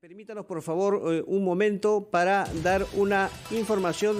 [0.00, 4.16] Permítanos por favor eh, un momento para dar una información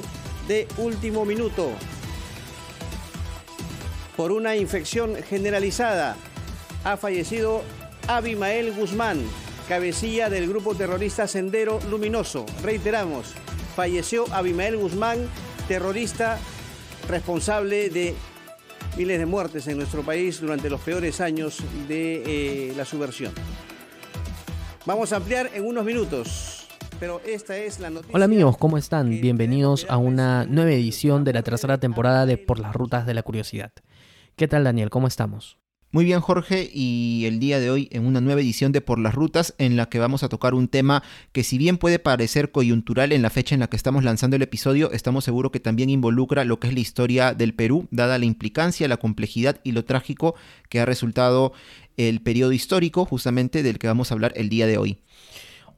[0.47, 1.71] de último minuto.
[4.15, 6.19] Por una infección generalizada
[6.85, 7.63] ha fallecido
[8.09, 9.23] Abimael Guzmán,
[9.71, 12.45] cabecilla del grupo terrorista Sendero Luminoso.
[12.63, 13.33] Reiteramos,
[13.75, 15.31] falleció Abimael Guzmán,
[15.67, 16.39] terrorista
[17.09, 18.15] responsable de
[18.99, 21.57] miles de muertes en nuestro país durante los peores años
[21.89, 23.33] de eh, la subversión.
[24.87, 26.67] Vamos a ampliar en unos minutos.
[26.99, 28.15] Pero esta es la noticia.
[28.15, 29.11] Hola amigos, ¿cómo están?
[29.11, 33.23] Bienvenidos a una nueva edición de la tercera temporada de Por las Rutas de la
[33.23, 33.73] Curiosidad.
[34.37, 34.89] ¿Qué tal Daniel?
[34.89, 35.59] ¿Cómo estamos?
[35.93, 39.13] Muy bien Jorge y el día de hoy en una nueva edición de Por las
[39.13, 41.03] Rutas en la que vamos a tocar un tema
[41.33, 44.43] que si bien puede parecer coyuntural en la fecha en la que estamos lanzando el
[44.43, 48.25] episodio, estamos seguros que también involucra lo que es la historia del Perú, dada la
[48.25, 50.37] implicancia, la complejidad y lo trágico
[50.69, 51.53] que ha resultado
[52.09, 54.99] el periodo histórico justamente del que vamos a hablar el día de hoy.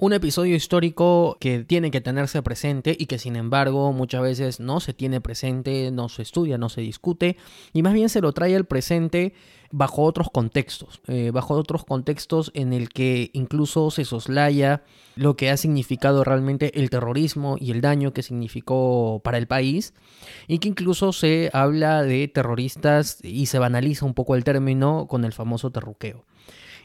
[0.02, 4.81] Un episodio histórico que tiene que tenerse presente y que sin embargo muchas veces no
[4.81, 7.36] se tiene presente, no se estudia, no se discute
[7.72, 9.33] y más bien se lo trae al presente
[9.70, 14.83] bajo otros contextos, eh, bajo otros contextos en el que incluso se soslaya
[15.14, 19.94] lo que ha significado realmente el terrorismo y el daño que significó para el país
[20.48, 25.25] y que incluso se habla de terroristas y se banaliza un poco el término con
[25.25, 26.25] el famoso terruqueo.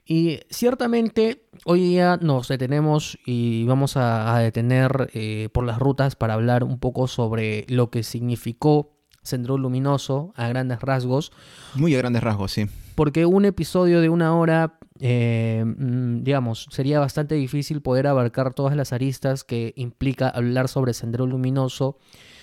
[0.10, 6.36] Y ciertamente hoy día nos detenemos y vamos a, detener eh, por las rutas para
[6.36, 11.34] hablar un poco sobre lo que significó Sendero Luminoso a grandes rasgos.
[11.76, 12.68] Muy a grandes rasgos, sí.
[12.96, 18.78] Porque un episodio de una hora, eh, mm, digamos, sería bastante difícil poder abarcar todas
[18.78, 21.98] las aristas que implica hablar sobre Sendero Luminoso,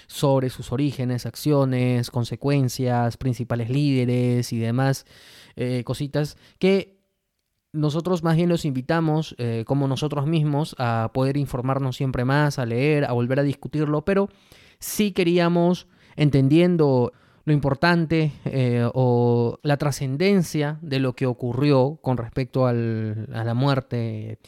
[0.06, 5.06] sobre sus orígenes, acciones, consecuencias, principales líderes y demás
[5.56, 6.93] eh, cositas que
[7.74, 12.64] nosotros más bien los invitamos, eh, como nosotros mismos, a poder informarnos siempre más, a
[12.64, 14.28] leer, a volver a discutirlo, pero
[14.78, 17.12] sí queríamos entendiendo
[17.44, 24.38] lo importante eh, o la trascendencia de lo que ocurrió con respecto a la muerte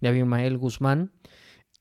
[0.00, 1.12] de Abimael Guzmán,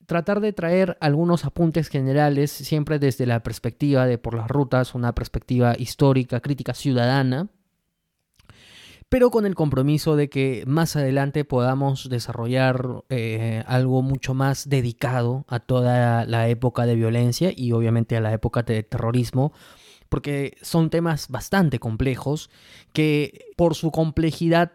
[0.06, 5.16] tratar de traer algunos apuntes generales, siempre desde la perspectiva de por las rutas, una
[5.16, 7.48] perspectiva histórica, crítica ciudadana,
[9.10, 15.46] pero con el compromiso de que más adelante podamos desarrollar eh, algo mucho más dedicado
[15.48, 19.52] a toda la época de violencia y obviamente a la época de terrorismo,
[20.10, 22.52] porque son temas bastante complejos
[22.94, 24.72] que por su complejidad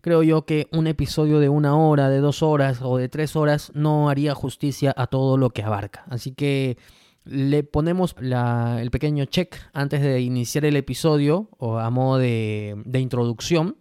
[0.00, 3.72] creo yo que un episodio de una hora, de dos horas o de tres horas
[3.74, 6.04] no haría justicia a todo lo que abarca.
[6.08, 6.76] Así que
[7.24, 13.00] le ponemos el pequeño check antes de iniciar el episodio o a modo de, de
[13.00, 13.76] introducción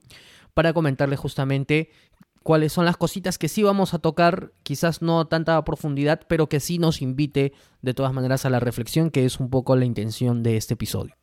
[0.54, 1.90] para comentarle justamente
[2.44, 6.50] cuáles son las cositas que sí vamos a tocar, quizás no a tanta profundidad, pero
[6.50, 9.86] que sí nos invite de todas maneras a la reflexión, que es un poco la
[9.86, 11.16] intención de este episodio.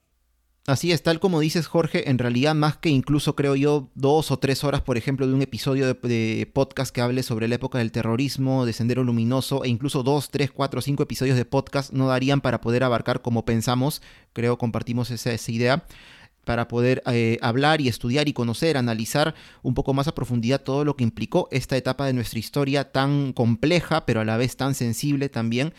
[0.69, 4.39] Así es, tal como dices Jorge, en realidad más que incluso creo yo dos o
[4.39, 7.91] tres horas, por ejemplo, de un episodio de, podcast que hable sobre la época del
[7.91, 12.43] terrorismo, de Sendero Luminoso, e incluso dos, tres, cuatro, cinco episodios de podcast no darían
[12.43, 14.03] para poder abarcar como pensamos,
[14.35, 15.87] creo compartimos esa, idea,
[16.45, 20.85] para poder eh, hablar y estudiar y conocer, analizar un poco más a profundidad todo
[20.85, 24.75] lo que implicó esta etapa de nuestra historia tan compleja, pero a la vez tan
[24.75, 25.73] sensible también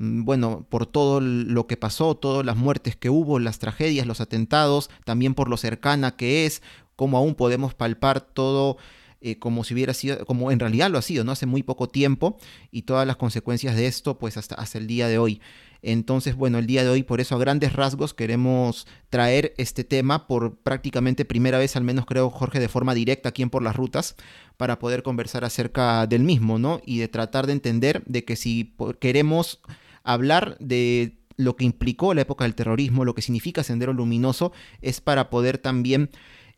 [0.00, 4.90] bueno, por todo lo que pasó, todas las muertes que hubo, las tragedias, los atentados,
[5.04, 6.62] también por lo cercana que es,
[6.94, 8.76] cómo aún podemos palpar todo
[9.20, 11.32] eh, como si hubiera sido, como en realidad lo ha sido, ¿no?
[11.32, 12.38] Hace muy poco tiempo
[12.70, 15.40] y todas las consecuencias de esto, pues hasta, hasta el día de hoy.
[15.82, 20.28] Entonces, bueno, el día de hoy, por eso a grandes rasgos, queremos traer este tema
[20.28, 23.74] por prácticamente primera vez, al menos creo, Jorge, de forma directa aquí en Por las
[23.74, 24.14] Rutas,
[24.56, 26.80] para poder conversar acerca del mismo, ¿no?
[26.84, 29.60] Y de tratar de entender de que si queremos
[30.02, 35.00] hablar de lo que implicó la época del terrorismo, lo que significa Sendero Luminoso, es
[35.00, 36.10] para poder también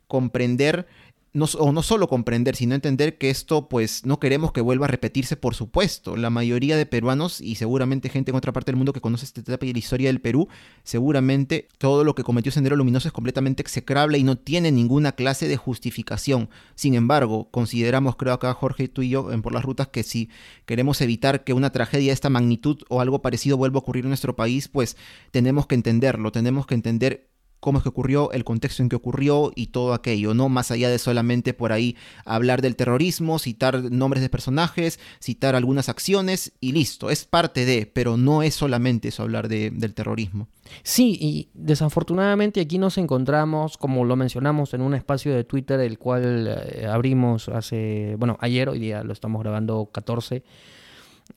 [0.07, 0.87] comprender
[1.33, 4.89] no, o no solo comprender, sino entender que esto pues no queremos que vuelva a
[4.89, 6.17] repetirse, por supuesto.
[6.17, 9.41] La mayoría de peruanos y seguramente gente en otra parte del mundo que conoce esta
[9.41, 10.49] etapa y la historia del Perú,
[10.83, 15.47] seguramente todo lo que cometió Sendero Luminoso es completamente execrable y no tiene ninguna clase
[15.47, 16.51] de justificación.
[16.75, 20.31] Sin embargo, consideramos, creo acá Jorge, tú y yo, en por las rutas, que si
[20.67, 24.11] queremos evitar que una tragedia de esta magnitud o algo parecido vuelva a ocurrir en
[24.11, 24.97] nuestro país, pues
[25.31, 27.30] tenemos que entenderlo, tenemos que entender
[27.61, 30.49] cómo es que ocurrió, el contexto en que ocurrió y todo aquello, ¿no?
[30.49, 35.89] Más allá de solamente por ahí hablar del terrorismo, citar nombres de personajes, citar algunas
[35.89, 40.49] acciones y listo, es parte de, pero no es solamente eso hablar del terrorismo.
[40.83, 45.99] Sí, y desafortunadamente aquí nos encontramos, como lo mencionamos, en un espacio de Twitter, el
[45.99, 50.43] cual eh, abrimos hace, bueno, ayer, hoy día lo estamos grabando 14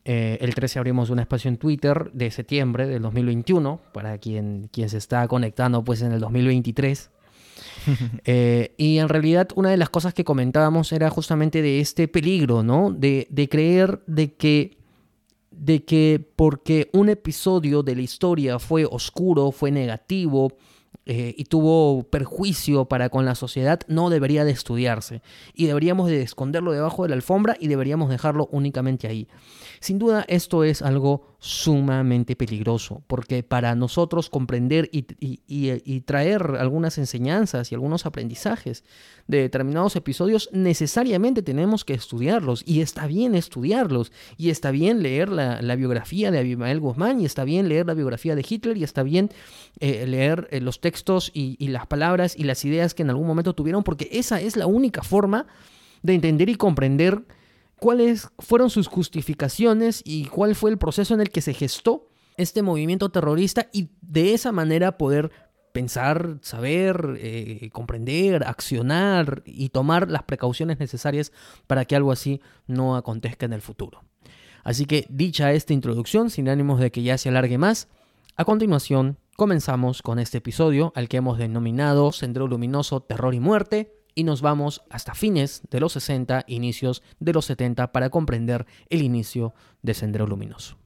[0.06, 4.90] eh, el 13 abrimos un espacio en Twitter de septiembre del 2021, para quien, quien
[4.90, 7.10] se está conectando pues en el 2023.
[8.26, 12.64] Eh, y en realidad una de las cosas que comentábamos era justamente de este peligro,
[12.64, 12.92] ¿no?
[12.92, 14.78] De, de creer de que,
[15.52, 20.54] de que porque un episodio de la historia fue oscuro, fue negativo,
[21.06, 25.22] eh, y tuvo perjuicio para con la sociedad no debería de estudiarse.
[25.54, 29.28] Y deberíamos de esconderlo debajo de la alfombra y deberíamos dejarlo únicamente ahí.
[29.80, 36.98] Sin duda esto es algo sumamente peligroso porque para nosotros comprender y, y traer algunas
[36.98, 38.86] enseñanzas y algunos aprendizajes
[39.28, 42.64] de determinados episodios necesariamente tenemos que estudiarlos.
[42.66, 44.12] Y está bien estudiarlos.
[44.38, 48.36] Y está bien leer la, biografía de Abimael Guzmán y está bien leer la biografía
[48.36, 49.32] de Hitler y está bien
[49.80, 50.93] eh, leer eh, los textos
[51.34, 54.56] y, y las palabras y las ideas que en algún momento tuvieron porque esa es
[54.56, 55.48] la única forma
[56.02, 57.24] de entender y comprender
[57.78, 62.08] cuáles fueron sus justificaciones y cuál fue el proceso en el que se gestó
[62.38, 65.32] este movimiento terrorista y de esa manera poder
[65.74, 71.32] pensar, saber, eh, comprender, accionar y tomar las precauciones necesarias
[71.68, 74.04] para que algo así no acontezca en el futuro.
[74.64, 77.90] Así que dicha esta introducción, sin ánimos de que ya se alargue más,
[78.38, 83.94] a continuación comenzamos con este episodio al que hemos denominado Sendero Luminoso, Terror y Muerte
[84.16, 89.02] y nos vamos hasta fines de los 60, inicios de los 70 para comprender el
[89.02, 90.83] inicio de Sendero Luminoso.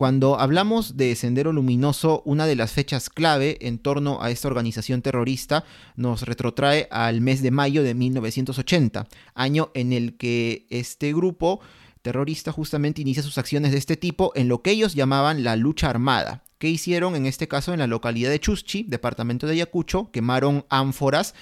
[0.00, 5.02] Cuando hablamos de Sendero Luminoso, una de las fechas clave en torno a esta organización
[5.02, 5.62] terrorista
[5.94, 11.60] nos retrotrae al mes de mayo de 1980, año en el que este grupo
[12.00, 15.90] terrorista justamente inicia sus acciones de este tipo en lo que ellos llamaban la lucha
[15.90, 16.44] armada.
[16.56, 20.10] ¿Qué hicieron en este caso en la localidad de Chuschi, departamento de Ayacucho?
[20.12, 21.34] Quemaron ánforas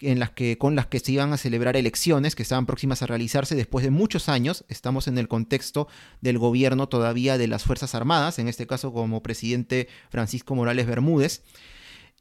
[0.00, 3.06] en las que, con las que se iban a celebrar elecciones que estaban próximas a
[3.06, 4.64] realizarse después de muchos años.
[4.68, 5.88] Estamos en el contexto
[6.20, 11.42] del gobierno todavía de las Fuerzas Armadas, en este caso como presidente Francisco Morales Bermúdez.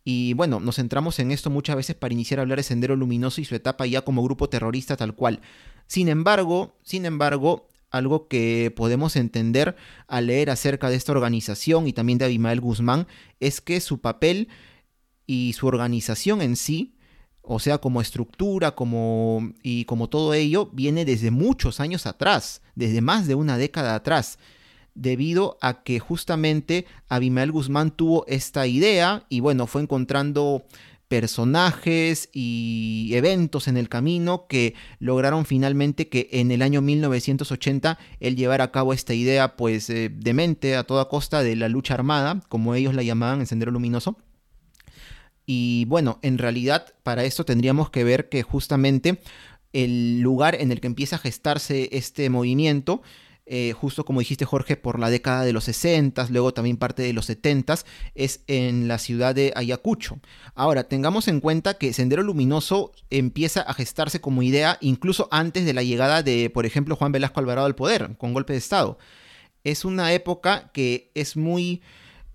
[0.04, 3.42] Y bueno, nos centramos en esto muchas veces para iniciar a hablar de Sendero Luminoso
[3.42, 5.42] y su etapa ya como grupo terrorista tal cual.
[5.88, 9.76] Sin embargo, sin embargo, algo que podemos entender
[10.08, 13.08] al leer acerca de esta organización y también de Abimael Guzmán
[13.40, 14.50] es que su papel
[15.26, 16.95] y su organización en sí
[17.48, 23.02] o sea, como estructura, como y como todo ello viene desde muchos años atrás, desde
[23.02, 24.40] más de una década atrás,
[24.94, 30.66] debido a que justamente Abimael Guzmán tuvo esta idea y bueno, fue encontrando
[31.08, 38.36] personajes y eventos en el camino que lograron finalmente que en el año 1980 él
[38.36, 41.94] llevara a cabo esta idea pues eh, de mente a toda costa de la lucha
[41.94, 44.18] armada, como ellos la llamaban en Sendero Luminoso
[45.46, 49.20] y bueno, en realidad para esto tendríamos que ver que justamente
[49.74, 53.02] el lugar en el que empieza a gestarse este movimiento,
[53.46, 57.14] eh, justo como dijiste Jorge, por la década de los 60, luego también parte de
[57.14, 57.76] los 70,
[58.16, 60.20] es en la ciudad de Ayacucho.
[60.56, 65.74] Ahora, tengamos en cuenta que Sendero Luminoso empieza a gestarse como idea incluso antes de
[65.74, 68.98] la llegada de, por ejemplo, Juan Velasco Alvarado al poder, con golpe de Estado.
[69.64, 71.82] Es una época que es muy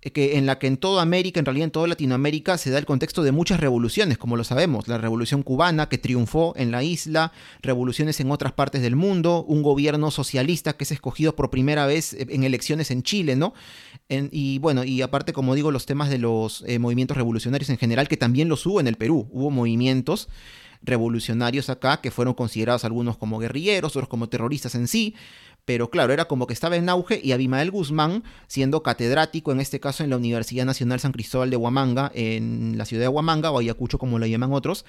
[0.09, 2.85] que en la que en toda América, en realidad en toda Latinoamérica, se da el
[2.85, 4.87] contexto de muchas revoluciones, como lo sabemos.
[4.87, 7.31] La revolución cubana que triunfó en la isla,
[7.61, 12.15] revoluciones en otras partes del mundo, un gobierno socialista que es escogido por primera vez
[12.17, 13.53] en elecciones en Chile, ¿no?
[14.09, 18.09] y bueno, y aparte, como digo, los temas de los eh, movimientos revolucionarios en general,
[18.09, 19.29] que también los hubo en el Perú.
[19.31, 20.27] Hubo movimientos
[20.81, 25.15] revolucionarios acá que fueron considerados algunos como guerrilleros, otros como terroristas en sí
[25.71, 29.79] pero claro, era como que estaba en auge y Abimael Guzmán, siendo catedrático, en este
[29.79, 33.59] caso en la Universidad Nacional San Cristóbal de Huamanga, en la ciudad de Huamanga, o
[33.59, 34.83] Ayacucho como lo llaman otros,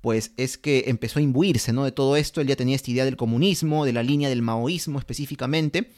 [0.00, 1.84] pues es que empezó a imbuirse ¿no?
[1.84, 5.00] de todo esto, él ya tenía esta idea del comunismo, de la línea del maoísmo
[5.00, 5.90] específicamente,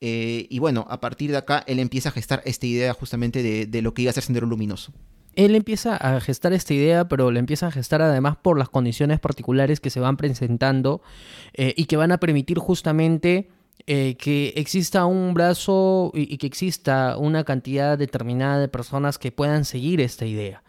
[0.00, 3.80] eh, y bueno, a partir de acá él empieza a gestar esta idea justamente de,
[3.80, 4.92] lo que iba a ser Sendero Luminoso
[5.36, 9.20] él empieza a gestar esta idea, pero la empieza a gestar además por las condiciones
[9.20, 11.02] particulares que se van presentando
[11.54, 13.48] eh, y que van a permitir justamente
[13.86, 19.66] eh, que exista un brazo y, que exista una cantidad determinada de personas que puedan
[19.66, 20.62] seguir esta idea.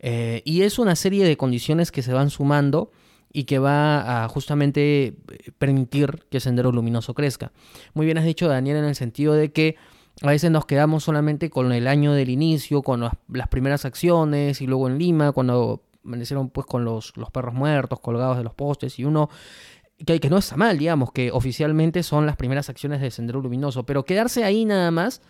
[0.00, 2.92] Eh, y es una serie de condiciones que se van sumando
[3.32, 5.14] y que va a justamente eh,
[5.56, 7.52] permitir que Sendero Luminoso crezca.
[7.94, 9.76] Muy bien has dicho, Daniel, en el sentido de que
[10.20, 14.66] a veces nos quedamos solamente con el año del inicio, con las, primeras acciones y
[14.66, 18.98] luego en Lima, cuando amanecieron pues con los, los perros muertos colgados de los postes
[18.98, 19.30] y uno
[20.04, 23.84] que, que, no está mal, digamos, que oficialmente son las primeras acciones de Sendero Luminoso,
[23.84, 25.20] pero quedarse ahí nada más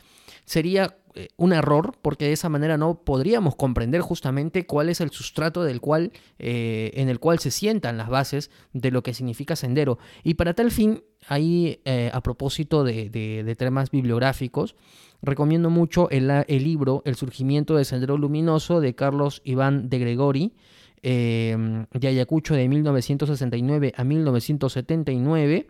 [0.44, 5.10] sería eh, un error porque de esa manera no podríamos comprender justamente cuál es el
[5.10, 9.56] sustrato del cual, eh, en el cual se sientan las bases de lo que significa
[9.56, 9.98] sendero.
[10.22, 14.76] Y para tal fin, ahí eh, a propósito de, temas bibliográficos,
[15.20, 20.52] recomiendo mucho el, el, libro El surgimiento del sendero luminoso de Carlos Iván de Gregori.
[21.02, 25.68] De Ayacucho de 1969 a 1979,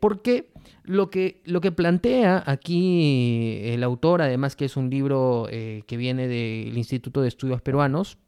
[0.00, 0.52] porque
[0.84, 5.96] lo que, lo que plantea aquí el autor, además que es un libro eh, que
[5.96, 8.18] viene del Instituto de Estudios Peruanos,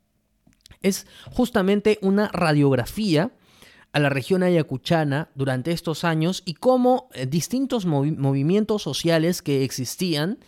[0.83, 3.33] es justamente una radiografía
[3.93, 10.39] a la región ayacuchana durante estos años y cómo eh, distintos movimientos sociales que existían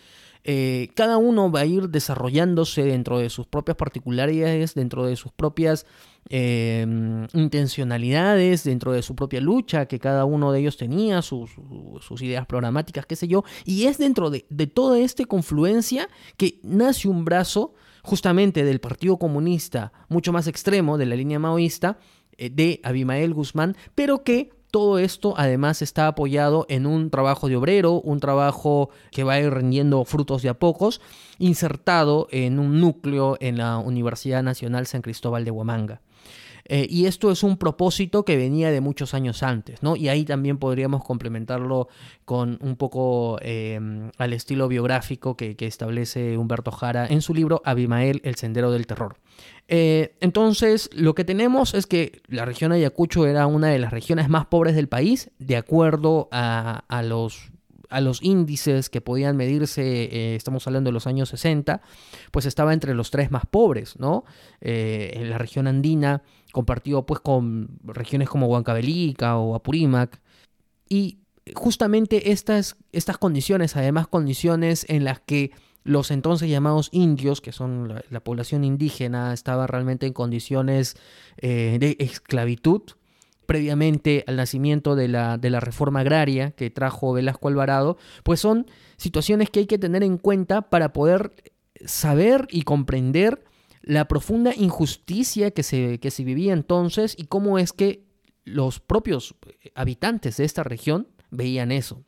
[0.49, 5.33] eh, cada uno va a ir desarrollándose dentro de sus propias particularidades, dentro de sus
[5.33, 5.85] propias
[6.29, 11.51] em, intencionalidades, dentro de su propia lucha, que cada uno de ellos tenía, sus,
[12.21, 17.25] ideas programáticas, qué sé yo, y es dentro de, toda esta confluencia que nace un
[17.25, 21.99] brazo justamente del Partido Comunista mucho más extremo, de la línea maoísta,
[22.37, 27.55] eh, de Abimael Guzmán, pero que todo esto además está apoyado en un trabajo de
[27.55, 31.01] obrero, un trabajo que va a ir rendiendo frutos de a pocos,
[31.39, 36.01] insertado en un núcleo en la Universidad Nacional San Cristóbal de Huamanga.
[36.65, 39.95] Eh, y esto es un propósito que venía de muchos años antes, ¿no?
[39.95, 41.87] Y ahí también podríamos complementarlo
[42.23, 43.79] con un poco eh,
[44.19, 48.85] al estilo biográfico que, que, establece Humberto Jara en su libro Abimael, el Sendero del
[48.85, 49.17] Terror.
[49.67, 54.29] Eh, entonces, lo que tenemos es que la región Ayacucho era una de las regiones
[54.29, 60.89] más pobres del país, de acuerdo a, los índices que podían medirse, eh, estamos hablando
[60.89, 61.81] de los años 60,
[62.31, 64.23] pues estaba entre los tres más pobres, ¿no?
[64.61, 70.21] Eh, en la región andina, compartido pues con regiones como Huancavelica o Apurímac.
[70.87, 71.19] Y
[71.55, 72.75] justamente estas
[73.19, 75.51] condiciones, además condiciones en las que
[75.87, 80.97] los entonces llamados indios, que son la, población indígena, estaba realmente en condiciones
[81.37, 82.81] eh, de esclavitud
[83.45, 88.67] previamente al nacimiento de la, de la, reforma agraria que trajo Velasco Alvarado, pues son
[88.97, 91.33] situaciones que hay que tener en cuenta para poder
[91.85, 93.45] saber y comprender
[93.81, 98.03] la profunda injusticia que se, que se vivía entonces y cómo es que
[98.43, 99.35] los propios
[99.73, 102.03] habitantes de esta región veían eso.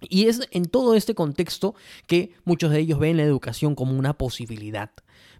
[0.00, 1.74] Y es en todo este contexto
[2.06, 4.90] que muchos de ellos ven la educación como una posibilidad.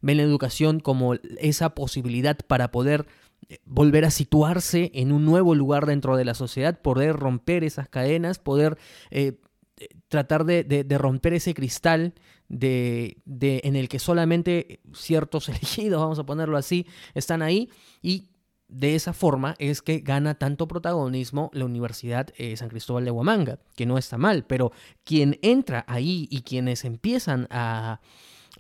[0.01, 3.07] Ven la educación como esa posibilidad para poder
[3.49, 7.89] eh, volver a situarse en un nuevo lugar dentro de la sociedad, poder romper esas
[7.89, 8.79] cadenas, poder
[9.11, 9.39] eh,
[10.09, 12.15] tratar de, romper ese cristal
[12.49, 17.71] de, en el que solamente ciertos elegidos, vamos a ponerlo así, están ahí
[18.03, 18.31] y
[18.69, 23.59] de esa forma es que gana tanto protagonismo la Universidad eh, San Cristóbal de Huamanga,
[23.75, 24.73] que no está mal, pero
[25.05, 28.01] quien entra ahí y quienes empiezan a,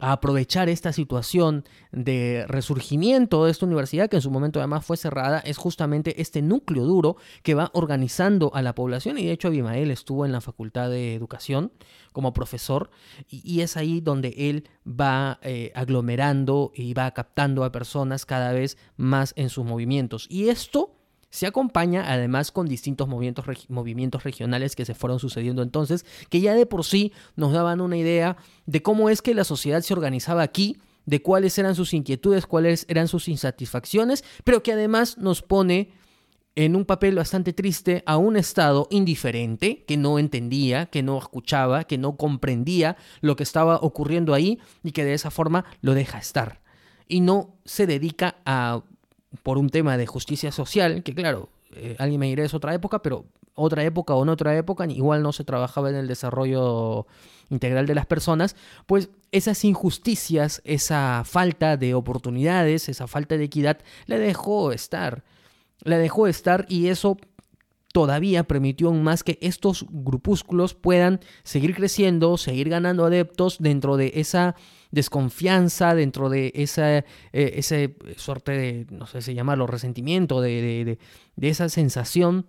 [0.00, 4.96] a aprovechar esta situación de resurgimiento de esta universidad, que en su momento además fue
[4.96, 9.18] cerrada, es justamente este núcleo duro que va organizando a la población.
[9.18, 11.72] Y de hecho, Abimael estuvo en la Facultad de Educación
[12.12, 12.90] como profesor,
[13.28, 18.76] y, es ahí donde él va eh, aglomerando y va captando a personas cada vez
[18.96, 20.26] más en sus movimientos.
[20.28, 20.97] Y esto
[21.30, 26.66] se acompaña además con distintos movimientos, regionales que se fueron sucediendo entonces, que ya de
[26.66, 30.78] por sí nos daban una idea de cómo es que la sociedad se organizaba aquí,
[31.06, 35.92] de cuáles eran sus inquietudes, cuáles eran sus insatisfacciones, pero que además nos pone
[36.54, 41.84] en un papel bastante triste a un Estado indiferente, que no entendía, que no escuchaba,
[41.84, 46.18] que no comprendía lo que estaba ocurriendo ahí y que de esa forma lo deja
[46.18, 46.60] estar.
[47.06, 48.82] Y no se dedica a
[49.42, 53.02] por un tema de justicia social, que claro, eh, alguien me dirá es otra época,
[53.02, 57.06] pero otra época o en otra época, igual no se trabajaba en el desarrollo
[57.50, 58.56] integral de las personas,
[58.86, 65.24] pues esas injusticias, esa falta de oportunidades, esa falta de equidad, la dejó estar.
[65.82, 67.18] La dejó estar y eso
[67.92, 74.12] todavía permitió aún más que estos grupúsculos puedan seguir creciendo, seguir ganando adeptos dentro de
[74.16, 74.54] esa
[74.90, 80.98] desconfianza, dentro de esa, eh, suerte de, no sé si llamarlo, resentimiento, de,
[81.36, 82.46] de, esa sensación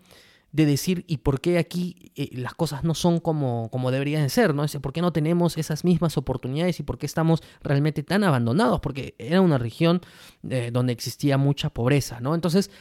[0.52, 4.30] de decir y por qué aquí eh, las cosas no son como, como deberían de
[4.30, 4.66] ser, ¿no?
[4.82, 8.80] ¿Por qué no tenemos esas mismas oportunidades y por qué estamos realmente tan abandonados?
[8.80, 10.02] Porque era una región
[10.50, 12.34] eh, donde existía mucha pobreza, ¿no?
[12.34, 12.72] Entonces,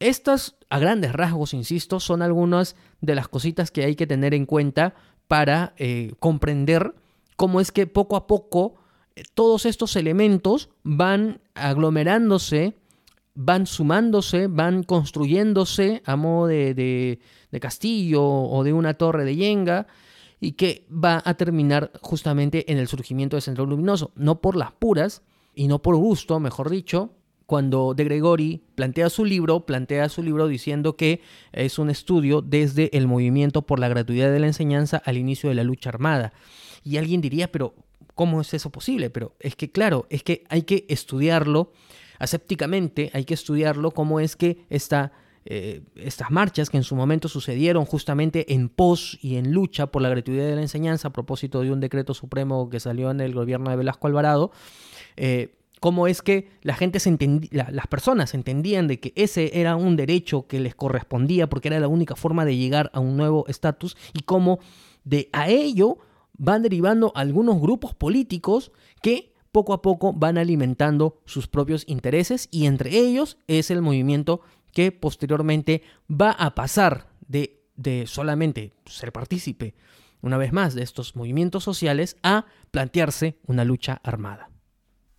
[0.00, 4.44] estas, a grandes rasgos, insisto, son algunas de las cositas que hay que tener en
[4.44, 4.94] cuenta
[5.28, 5.74] para
[6.18, 6.94] comprender
[7.36, 8.74] cómo es que poco a poco
[9.34, 12.74] todos estos elementos van aglomerándose
[13.34, 17.18] van sumándose, van construyéndose a modo de,
[17.60, 19.86] castillo o de una torre de yenga
[20.40, 24.72] y que va a terminar justamente en el surgimiento de Centro Luminoso, no por las
[24.72, 25.22] puras
[25.54, 27.10] y no por gusto, mejor dicho,
[27.46, 31.20] cuando De Gregori plantea su libro, plantea su libro diciendo que
[31.52, 35.54] es un estudio desde el movimiento por la gratuidad de la enseñanza al inicio de
[35.54, 36.32] la lucha armada.
[36.82, 37.74] Y alguien diría, pero
[38.14, 39.10] ¿cómo es eso posible?
[39.10, 41.72] Pero es que claro, es que hay que estudiarlo
[42.18, 44.64] asépticamente, hay que estudiarlo, cómo es que
[45.46, 50.00] eh, estas marchas que en su momento sucedieron justamente en pos y en lucha por
[50.00, 53.34] la gratuidad de la enseñanza a propósito de un decreto supremo que salió en el
[53.34, 54.52] gobierno de Velasco Alvarado,
[55.16, 57.14] eh, cómo es que la gente se
[57.50, 61.88] las personas entendían de que ese era un derecho que les correspondía porque era la
[61.88, 64.60] única forma de llegar a un nuevo estatus y cómo
[65.04, 65.98] de a ello
[66.36, 68.72] van derivando algunos grupos políticos
[69.02, 74.40] que poco a poco van alimentando sus propios intereses y entre ellos es el movimiento
[74.72, 79.74] que posteriormente va a pasar de, de solamente ser partícipe
[80.20, 84.53] una vez más de estos movimientos sociales a plantearse una lucha armada.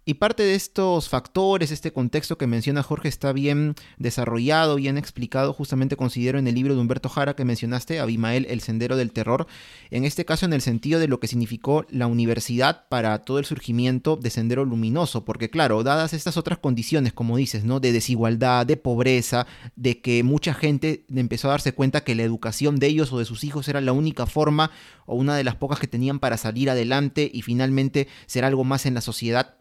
[0.07, 5.51] Y parte de estos factores, este contexto que menciona Jorge está bien desarrollado, bien explicado,
[5.51, 9.47] justamente considero en el libro de Humberto Jara que mencionaste, Abimael, El Sendero del Terror,
[9.89, 13.45] en este caso en el sentido de lo que significó la universidad para todo el
[13.45, 17.79] surgimiento de Sendero Luminoso, porque claro, dadas estas otras condiciones, como dices, ¿no?
[17.79, 22.75] De desigualdad, de pobreza, de que mucha gente empezó a darse cuenta que la educación
[22.75, 24.69] de ellos o de sus hijos era la única forma
[25.07, 28.85] o una de las pocas que tenían para salir adelante y finalmente ser algo más
[28.85, 29.55] en la sociedad,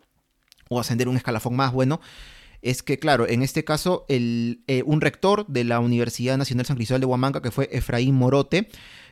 [0.68, 2.00] o ascender un escalafón más bueno,
[2.64, 6.76] es que, claro, en este caso, el, eh, un rector de la Universidad Nacional San
[6.76, 8.68] Cristóbal de Huamanga, que fue Efraín Morote,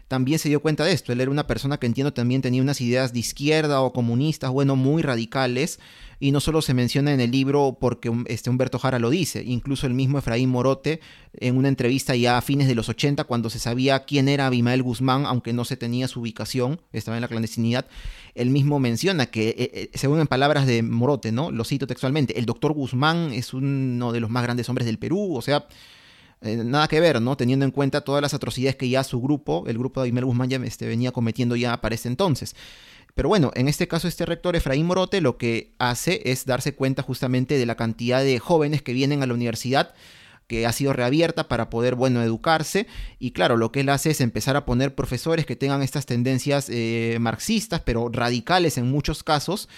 [0.09, 1.13] también se dio cuenta de esto.
[1.13, 4.75] Él era una persona que entiendo también tenía unas ideas de izquierda o comunistas, bueno,
[4.75, 5.81] muy radicales,
[6.19, 9.87] y no solo se menciona en el libro porque este Humberto Jara lo dice, incluso
[9.87, 11.01] el mismo Efraín Morote,
[11.35, 14.83] en una entrevista ya a fines de los 80, cuando se sabía quién era Abimael
[14.83, 17.87] Guzmán, aunque no se tenía su ubicación, estaba en la clandestinidad,
[18.35, 21.51] él mismo menciona que, eh, eh, según en palabras de Morote, ¿no?
[21.51, 25.37] Lo cito textualmente, el doctor Guzmán es uno de los más grandes hombres del Perú,
[25.37, 25.67] o sea,
[26.41, 27.37] eh, nada que ver, ¿no?
[27.37, 30.49] Teniendo en cuenta todas las atrocidades que ya su grupo, el grupo de Abimael Guzmán,
[30.49, 32.57] ya este, venía cometiendo ya para ese entonces.
[33.15, 37.03] Pero bueno, en este caso este rector Efraín Morote lo que hace es darse cuenta
[37.03, 39.95] justamente de la cantidad de jóvenes que vienen a la universidad
[40.47, 42.87] que ha sido reabierta para poder, bueno, educarse.
[43.19, 46.69] Y claro, lo que él hace es empezar a poner profesores que tengan estas tendencias
[46.69, 49.69] eh, marxistas, pero radicales en muchos casos,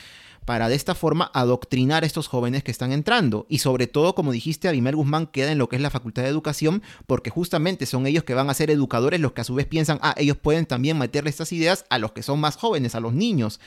[0.45, 3.47] para de esta forma adoctrinar a estos jóvenes que están entrando.
[3.49, 6.29] Y sobre todo, como dijiste, Abimel Guzmán queda en lo que es la Facultad de
[6.29, 9.67] Educación, porque justamente son ellos que van a ser educadores los que a su vez
[9.67, 13.01] piensan, ah, ellos pueden también meterle estas ideas a los que son más jóvenes, a
[13.01, 13.61] los niños.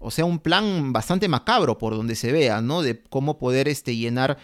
[0.00, 2.82] O sea, un plan bastante macabro por donde se vea, ¿no?
[2.82, 4.38] De cómo poder este, llenar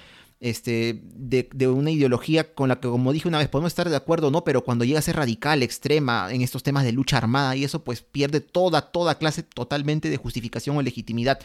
[0.45, 3.97] este, de, de, una ideología con la que, como dije una vez, podemos estar de
[3.97, 7.17] acuerdo o no, pero cuando llega a ser radical, extrema en estos temas de lucha
[7.17, 11.41] armada y eso, pues pierde toda, toda clase totalmente de justificación o legitimidad.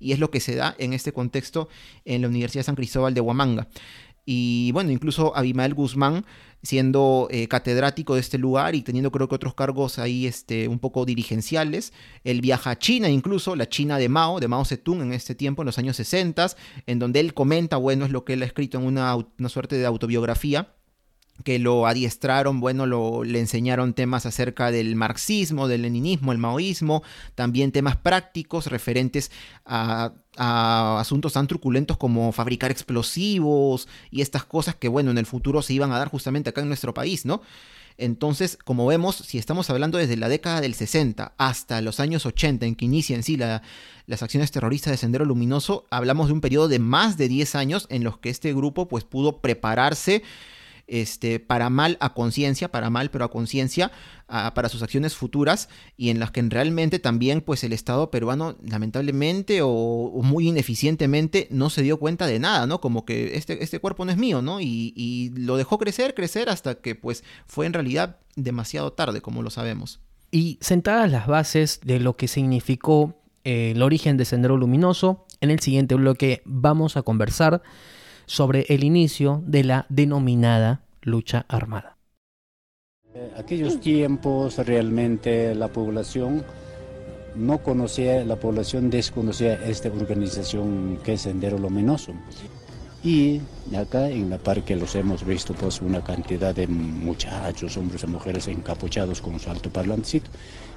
[0.00, 1.70] Y es lo que se da en este contexto
[2.04, 3.68] en la Universidad de San Cristóbal de Huamanga.
[4.24, 6.24] Y bueno, incluso Abimael Guzmán,
[6.62, 10.78] siendo eh, catedrático de este lugar y teniendo creo que otros cargos ahí este, un
[10.78, 15.12] poco dirigenciales, él viaja a China incluso, la China de Mao, de Mao Zedong en
[15.12, 16.46] este tiempo, en los años 60,
[16.86, 19.76] en donde él comenta, bueno, es lo que él ha escrito en una, una suerte
[19.76, 20.72] de autobiografía,
[21.44, 27.02] que lo adiestraron, bueno, lo, le enseñaron temas acerca del marxismo, del leninismo, el maoísmo,
[27.34, 29.30] también temas prácticos referentes
[29.64, 35.60] a, asuntos tan truculentos como fabricar explosivos y estas cosas que, bueno, en el futuro
[35.60, 37.42] se iban a dar justamente acá en nuestro país, ¿no?
[37.98, 42.64] Entonces, como vemos, si estamos hablando desde la década del 60 hasta los años 80,
[42.64, 46.78] en que inician sí las acciones terroristas de Sendero Luminoso, hablamos de un periodo de
[46.78, 50.22] más de 10 años en los que este grupo pues pudo prepararse
[50.92, 53.90] este, para mal a conciencia, para mal pero a conciencia,
[54.26, 59.60] para sus acciones futuras y en las que realmente también pues el Estado peruano lamentablemente
[59.62, 62.80] o, muy ineficientemente no se dio cuenta de nada, ¿no?
[62.80, 64.60] Como que este, este cuerpo no es mío, ¿no?
[64.60, 69.42] Y, y lo dejó crecer, crecer hasta que pues fue en realidad demasiado tarde, como
[69.42, 70.00] lo sabemos.
[70.30, 75.50] Y sentadas las bases de lo que significó eh, el origen de Sendero Luminoso, en
[75.50, 77.62] el siguiente bloque vamos a conversar
[78.26, 81.96] sobre el inicio de la denominada lucha armada.
[83.36, 86.44] Aquellos tiempos realmente la población
[87.34, 92.12] no conocía, la población desconocía esta organización que es Sendero Luminoso.
[93.04, 93.40] Y
[93.76, 98.46] acá en la parque los hemos visto pues una cantidad de muchachos, hombres y mujeres
[98.46, 100.30] encapuchados con su alto parlancito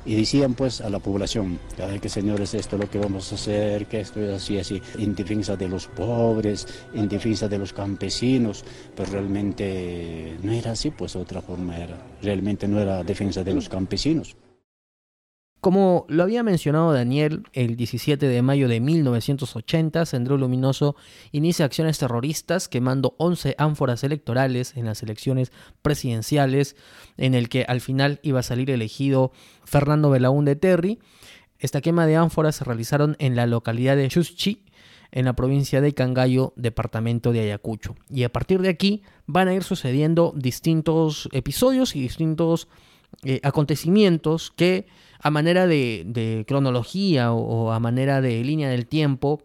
[0.06, 1.60] y decían pues a la población,
[2.02, 5.16] que señores esto es lo que vamos a hacer, que esto es así, así, en
[5.16, 8.64] defensa de los pobres, en defensa de los campesinos,
[8.96, 13.68] pero realmente no era así, pues otra forma era, realmente no era defensa de los
[13.68, 14.36] campesinos.
[15.66, 20.96] Como lo había mencionado Daniel, el 17 de mayo de 1980, Sendero Luminoso
[21.32, 25.52] inicia acciones terroristas quemando 11 ánforas electorales en las elecciones
[25.82, 26.76] presidenciales,
[27.18, 29.32] en el que al final iba a salir elegido
[29.64, 31.00] Fernando Belaúnde Terry.
[31.58, 34.66] Esta quema de ánforas se realizaron en la localidad de Chuschi,
[35.12, 37.96] en la provincia de Cangallo, departamento de Ayacucho.
[38.12, 42.68] Y a partir de aquí van a ir sucediendo distintos episodios y distintos
[43.24, 44.88] eh, acontecimientos que
[45.20, 49.42] a manera de, cronología o, a manera de línea del tiempo,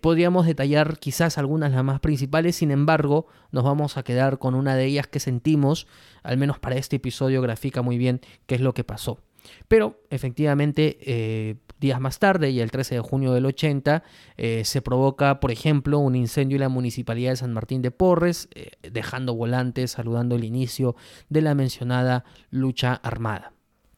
[0.00, 4.76] podríamos detallar quizás algunas las más principales, sin embargo, nos vamos a quedar con una
[4.76, 5.86] de ellas que sentimos,
[6.22, 9.20] al menos para este episodio grafica muy bien qué es lo que pasó.
[9.68, 14.02] Pero efectivamente, eh, días más tarde, y el 13 de junio del 80,
[14.36, 18.48] eh, se provoca, por ejemplo, un incendio en la municipalidad de San Martín de Porres,
[18.54, 20.96] eh, dejando volantes, saludando el inicio
[21.28, 23.52] de la mencionada lucha armada.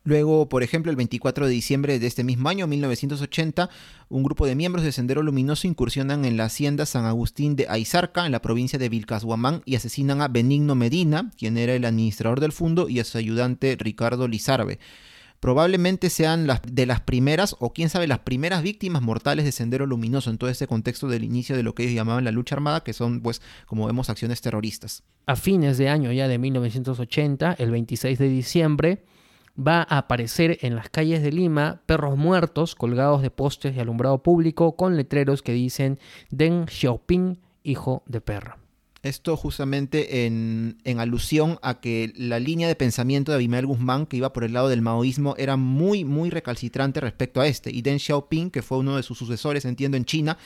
[0.09, 3.69] Luego, por ejemplo, el 24 de diciembre de este mismo año, 1980,
[4.09, 8.25] un grupo de miembros de Sendero Luminoso incursionan en la hacienda San Agustín de Aizarca,
[8.25, 12.53] en la provincia de Vilcashuamán, y asesinan a Benigno Medina, quien era el administrador del
[12.53, 14.79] fondo, y a su ayudante Ricardo Lizarbe.
[15.41, 19.87] Probablemente sean las de las primeras, o quién sabe, las primeras víctimas mortales de Sendero
[19.87, 22.83] Luminoso en todo este contexto del inicio de lo que ellos llamaban la lucha armada,
[22.83, 25.05] que son, pues, como vemos, acciones terroristas.
[25.27, 29.05] A fines de año ya de 1980, el 26 de diciembre,
[29.59, 34.23] va a aparecer en las calles de Lima perros muertos colgados de postes de alumbrado
[34.23, 35.99] público con letreros que dicen
[36.31, 38.58] Deng Xiaoping, hijo de perra.
[39.03, 44.33] Esto justamente en, alusión a que la línea de pensamiento de Abimael Guzmán, que iba
[44.33, 47.71] por el lado del maoísmo, era muy, muy recalcitrante respecto a este.
[47.71, 50.37] Y Deng Xiaoping, que fue uno de sus sucesores, entiendo, en China,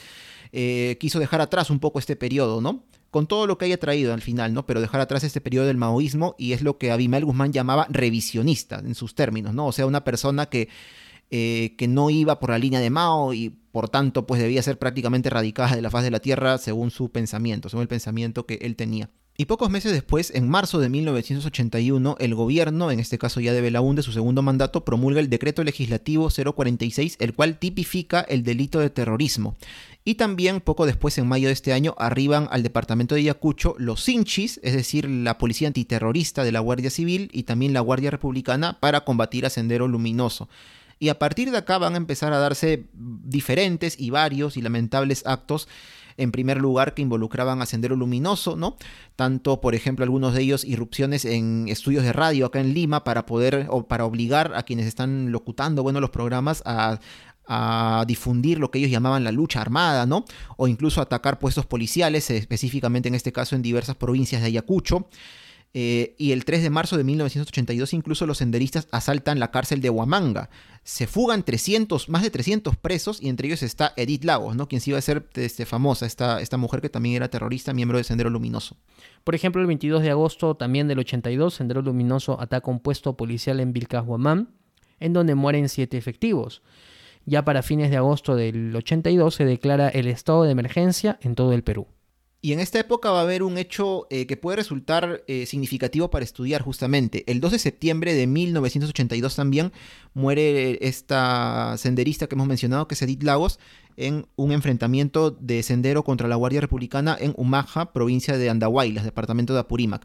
[0.52, 2.84] eh, quiso dejar atrás un poco este periodo, ¿no?
[3.12, 4.64] con todo lo que haya traído al final, ¿no?
[4.64, 8.78] Pero dejar atrás este periodo del maoísmo y es lo que Abimael Guzmán llamaba revisionista
[8.78, 9.66] en sus términos, ¿no?
[9.66, 10.70] O sea, una persona que,
[11.30, 14.78] eh, que no iba por la línea de Mao y por tanto pues debía ser
[14.78, 18.58] prácticamente radicada de la faz de la tierra según su pensamiento, según el pensamiento que
[18.62, 19.10] él tenía.
[19.34, 23.62] Y pocos meses después, en marzo de 1981, el gobierno, en este caso ya de
[23.62, 28.90] Belaúnde, su segundo mandato, promulga el decreto legislativo 046, el cual tipifica el delito de
[28.90, 29.56] terrorismo.
[30.04, 34.02] Y también poco después, en mayo de este año, arriban al departamento de Ayacucho los
[34.02, 38.78] Sinchis, es decir, la policía antiterrorista de la Guardia Civil y también la Guardia Republicana
[38.80, 40.50] para combatir a Sendero Luminoso.
[41.02, 45.26] Y a partir de acá van a empezar a darse diferentes y varios y lamentables
[45.26, 45.66] actos
[46.16, 48.76] en primer lugar que involucraban a Sendero Luminoso, ¿no?
[49.16, 53.26] Tanto, por ejemplo, algunos de ellos irrupciones en estudios de radio acá en Lima para
[53.26, 57.00] poder o para obligar a quienes están locutando, bueno, los programas a,
[57.48, 60.24] a difundir lo que ellos llamaban la lucha armada, ¿no?
[60.56, 65.08] O incluso atacar puestos policiales, específicamente en este caso en diversas provincias de Ayacucho.
[65.74, 69.88] Eh, y el 3 de marzo de 1982 incluso los senderistas asaltan la cárcel de
[69.88, 70.50] Huamanga.
[70.84, 74.68] Se fugan 300, más de 300 presos y entre ellos está Edith Lagos, ¿no?
[74.68, 77.96] quien sí iba a ser este, famosa, esta, esta mujer que también era terrorista, miembro
[77.96, 78.76] de Sendero Luminoso.
[79.24, 83.60] Por ejemplo, el 22 de agosto también del 82, Sendero Luminoso ataca un puesto policial
[83.60, 84.50] en Vilcashuamán,
[85.00, 86.62] en donde mueren siete efectivos.
[87.24, 91.52] Ya para fines de agosto del 82 se declara el estado de emergencia en todo
[91.52, 91.86] el Perú.
[92.44, 96.10] Y en esta época va a haber un hecho eh, que puede resultar eh, significativo
[96.10, 97.22] para estudiar justamente.
[97.30, 99.72] El 2 de septiembre de 1982 también
[100.12, 103.60] muere esta senderista que hemos mencionado, que es Edith Lagos,
[103.96, 109.54] en un enfrentamiento de sendero contra la Guardia Republicana en Humaja, provincia de Andahuaylas, departamento
[109.54, 110.04] de Apurímac.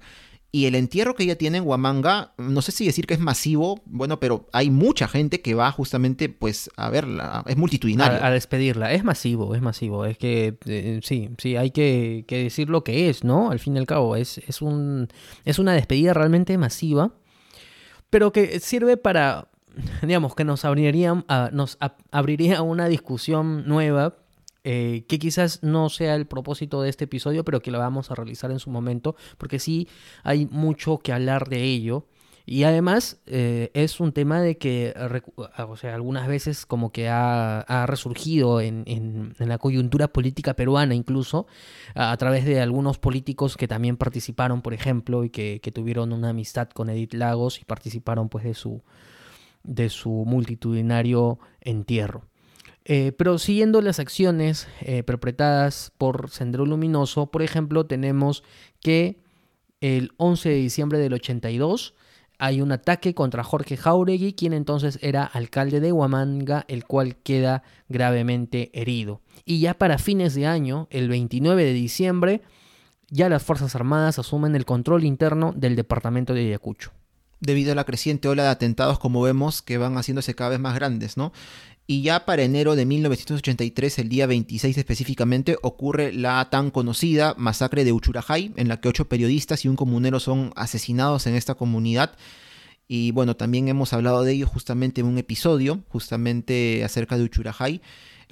[0.52, 3.82] Y el entierro que ella tiene en Huamanga, no sé si decir que es masivo,
[3.86, 8.24] bueno, pero hay mucha gente que va justamente pues a verla, es multitudinario.
[8.24, 12.86] A, despedirla, es masivo, es masivo, es que eh, sí, sí, hay que, decir lo
[12.86, 13.52] que es, ¿no?
[13.52, 15.10] Al fin y al cabo, es, es, un,
[15.44, 17.12] es una despedida realmente masiva,
[18.10, 19.50] pero que sirve para,
[20.02, 21.78] digamos, que nos abriría, nos
[22.10, 24.16] abriría una discusión nueva
[24.70, 28.16] eh, que quizás no sea el propósito de este episodio, pero que lo vamos a
[28.16, 29.88] realizar en su momento, porque sí
[30.24, 32.06] hay mucho que hablar de ello.
[32.46, 34.94] Y además eh, es un tema de que,
[35.70, 41.48] o sea, algunas veces como que ha, resurgido en, la coyuntura política peruana incluso,
[41.96, 46.68] a, través de algunos políticos que también participaron, por ejemplo, y que, tuvieron una amistad
[46.72, 48.84] con Edith Lagos y participaron pues de su,
[49.64, 52.26] de su multitudinario entierro.
[52.89, 58.45] Eh, pero siguiendo las acciones eh, perpetradas por Sendero Luminoso, por ejemplo, tenemos
[58.82, 59.19] que
[59.82, 61.95] el 11 de diciembre del 82
[62.39, 67.63] hay un ataque contra Jorge Jauregui, quien entonces era alcalde de Huamanga, el cual queda
[67.89, 69.19] gravemente herido.
[69.43, 72.41] Y ya para fines de año, el 29 de diciembre,
[73.10, 76.91] ya las Fuerzas Armadas asumen el control interno del departamento de Ayacucho.
[77.41, 80.73] Debido a la creciente ola de atentados, como vemos, que van haciéndose cada vez más
[80.73, 81.34] grandes, ¿no?
[81.89, 87.86] Y ya para enero de 1983, el día 26 específicamente, ocurre la tan conocida masacre
[87.86, 92.17] de Uchurajay, en la que ocho periodistas y un comunero son asesinados en esta comunidad.
[92.89, 97.82] Y bueno, también hemos hablado de ello justamente en un episodio, justamente acerca de Uchurajay.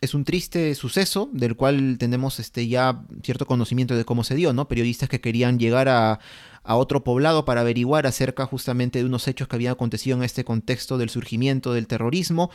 [0.02, 4.52] Es un triste suceso del cual tenemos este, ya cierto conocimiento de cómo se dio,
[4.52, 4.68] ¿no?
[4.68, 6.20] Periodistas que querían llegar a,
[6.66, 10.44] a otro poblado para averiguar acerca justamente de unos hechos que habían acontecido en este
[10.44, 12.50] contexto del surgimiento del terrorismo.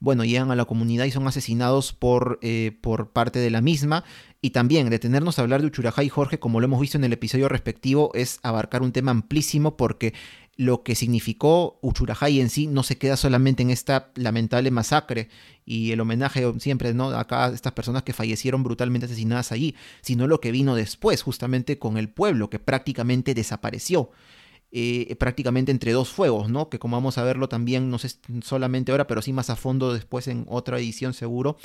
[0.00, 4.04] Bueno, llegan a la comunidad y son asesinados por, eh, por parte de la misma.
[4.42, 7.48] Y también detenernos a hablar de Uchurajay Jorge, como lo hemos visto en el episodio
[7.48, 10.12] respectivo, es abarcar un tema amplísimo porque
[10.56, 15.28] lo que significó Uchurajay en sí no se queda solamente en esta lamentable masacre
[15.66, 17.08] y el homenaje siempre, ¿no?
[17.10, 21.78] Acá a estas personas que fallecieron brutalmente asesinadas allí, sino lo que vino después, justamente
[21.78, 24.10] con el pueblo, que prácticamente desapareció.
[24.76, 26.68] Eh, prácticamente entre dos fuegos, ¿no?
[26.68, 28.10] Que como vamos a verlo también, no sé
[28.42, 31.58] solamente ahora, pero sí más a fondo después en otra edición seguro,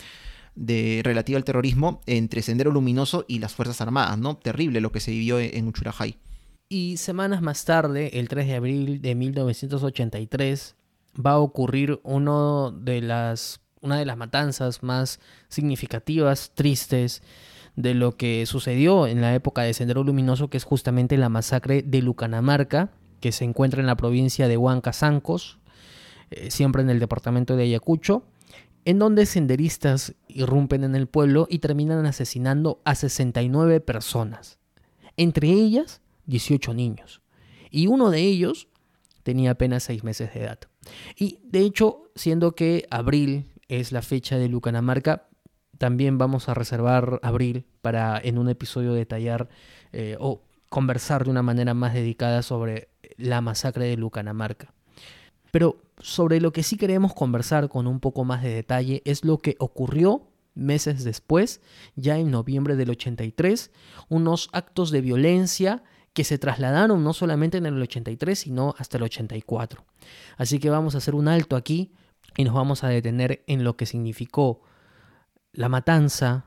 [0.53, 4.37] de relativa al terrorismo, entre Sendero Luminoso y las Fuerzas Armadas, ¿no?
[4.37, 6.17] Terrible lo que se vivió en Uchurajay.
[6.71, 10.75] Y semanas más tarde, el 3 de abril de 1983,
[11.17, 17.23] va a ocurrir una de las matanzas más significativas, tristes,
[17.75, 21.81] de lo que sucedió en la época de Sendero Luminoso, que es justamente la masacre
[21.81, 25.57] de Lucanamarca, que se encuentra en la provincia de Huancasancos,
[26.29, 28.25] eh, siempre en el departamento de Ayacucho,
[28.85, 34.59] en donde senderistas irrumpen en el pueblo y terminan asesinando a 69 personas.
[35.17, 37.21] Entre ellas 18 niños.
[37.69, 38.67] Y uno de ellos
[39.23, 40.59] tenía apenas 6 meses de edad.
[41.17, 45.27] Y de hecho, siendo que abril es la fecha de Lucanamarca,
[45.77, 49.49] también vamos a reservar abril para en un episodio detallar
[49.91, 54.73] eh, o conversar de una manera más dedicada sobre la masacre de Lucanamarca.
[55.51, 59.39] Pero sobre lo que sí queremos conversar con un poco más de detalle es lo
[59.39, 61.61] que ocurrió meses después,
[61.95, 63.71] ya en noviembre del 83,
[64.09, 65.83] unos actos de violencia
[66.19, 69.85] que se trasladaron no solamente en el 83, sino hasta el 84.
[70.35, 71.93] Así que vamos a hacer un alto aquí
[72.35, 74.61] y nos vamos a detener en lo que significó
[75.53, 76.43] la matanza,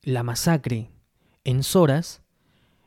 [0.00, 0.90] la masacre
[1.44, 2.22] en Soras,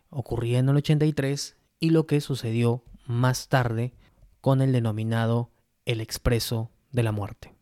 [0.10, 3.94] ocurrida en el 83, y lo que sucedió más tarde
[4.42, 5.52] con el denominado
[5.86, 7.53] el expreso de la muerte.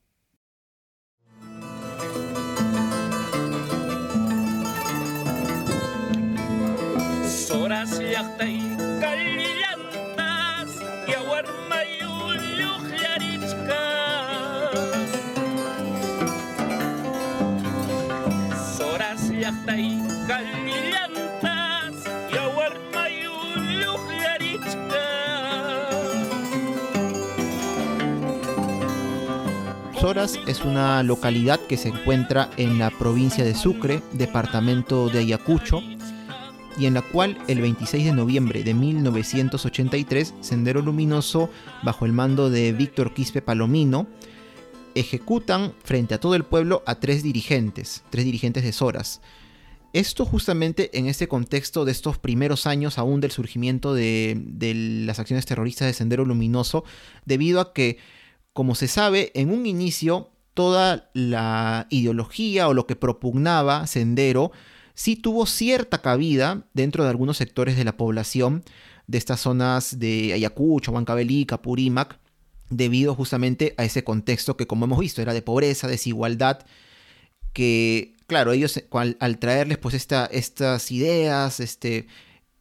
[30.01, 35.83] Soras es una localidad que se encuentra en la provincia de Sucre, departamento de Ayacucho,
[36.75, 41.51] y en la cual el 26 de noviembre de 1983 Sendero Luminoso,
[41.83, 44.07] bajo el mando de Víctor Quispe Palomino,
[44.95, 49.21] ejecutan frente a todo el pueblo a tres dirigentes, tres dirigentes de Soras.
[49.93, 55.19] Esto justamente en este contexto de estos primeros años aún del surgimiento de, de las
[55.19, 56.85] acciones terroristas de Sendero Luminoso,
[57.23, 57.99] debido a que,
[58.53, 64.51] como se sabe, en un inicio toda la ideología o lo que propugnaba Sendero
[64.93, 68.63] sí tuvo cierta cabida dentro de algunos sectores de la población
[69.07, 72.19] de estas zonas de Ayacucho, Huancavelica, Purímac,
[72.69, 76.65] debido justamente a ese contexto que, como hemos visto, era de pobreza, desigualdad,
[77.53, 82.07] que, claro, ellos al, traerles pues estas ideas, este,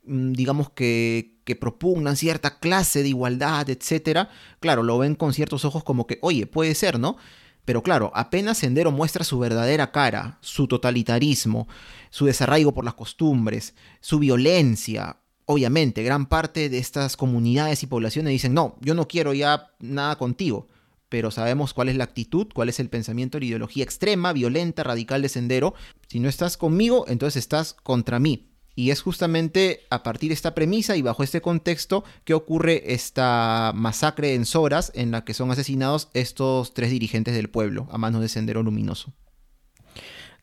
[0.05, 5.64] mm, digamos que, que propugnan cierta clase de igualdad, etcétera, claro, lo ven con ciertos
[5.64, 7.16] ojos como que, oye, puede ser, ¿no?
[7.64, 11.66] Pero claro, apenas Sendero muestra su verdadera cara, su totalitarismo,
[12.10, 18.30] su desarraigo por las costumbres, su violencia, Obviamente, gran parte de estas comunidades y poblaciones
[18.30, 20.68] dicen, no, yo no quiero ya nada contigo,
[21.08, 25.22] pero sabemos cuál es la actitud, cuál es el pensamiento, la ideología extrema, violenta, radical
[25.22, 25.74] de Sendero.
[26.06, 28.49] Si no estás conmigo, entonces estás contra mí.
[28.80, 33.72] Y es justamente a partir de esta premisa y bajo este contexto que ocurre esta
[33.74, 38.22] masacre en Soras en la que son asesinados estos tres dirigentes del pueblo a manos
[38.22, 39.12] de Sendero Luminoso.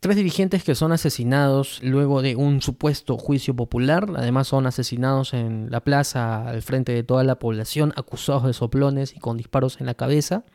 [0.01, 5.71] Tres dirigentes que son asesinados luego de un supuesto juicio popular, además son asesinados en
[5.71, 9.87] la plaza al frente de toda la población, acusados de soplones y con disparos en
[9.87, 10.45] la cabeza.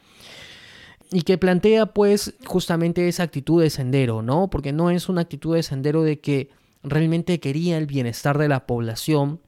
[1.10, 4.50] Y que plantea pues justamente esa actitud de sendero, ¿no?
[4.50, 8.66] Porque no es una actitud de sendero de que realmente quería el bienestar de la
[8.66, 9.40] población,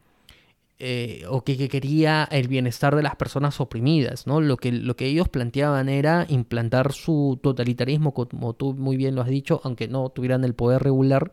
[0.80, 4.40] eh, o que, quería el bienestar de las personas oprimidas, ¿no?
[4.40, 9.22] Lo que, lo que ellos planteaban era implantar su totalitarismo, como tú muy bien lo
[9.22, 11.30] has dicho, aunque no tuvieran el poder regular,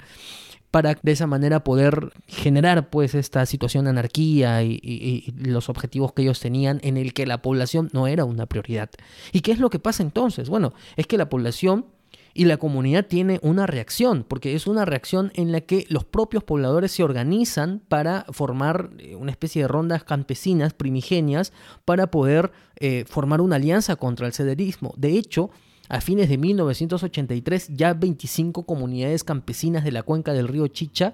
[0.69, 6.13] para de esa manera poder generar pues esta situación de anarquía y, y, los objetivos
[6.13, 8.89] que ellos tenían en el que la población no era una prioridad.
[9.33, 10.49] ¿Y qué es lo que pasa entonces?
[10.49, 11.87] Bueno, es que la población
[12.34, 16.44] y la comunidad tiene una reacción, porque es una reacción en la que los propios
[16.44, 21.52] pobladores se organizan para formar eh, una especie de rondas campesinas primigenias
[21.86, 24.94] para poder eh, formar una alianza contra el sederismo.
[24.98, 25.50] De hecho,
[25.89, 31.13] a fines de 1983 ya 25 comunidades campesinas de la cuenca del río Chicha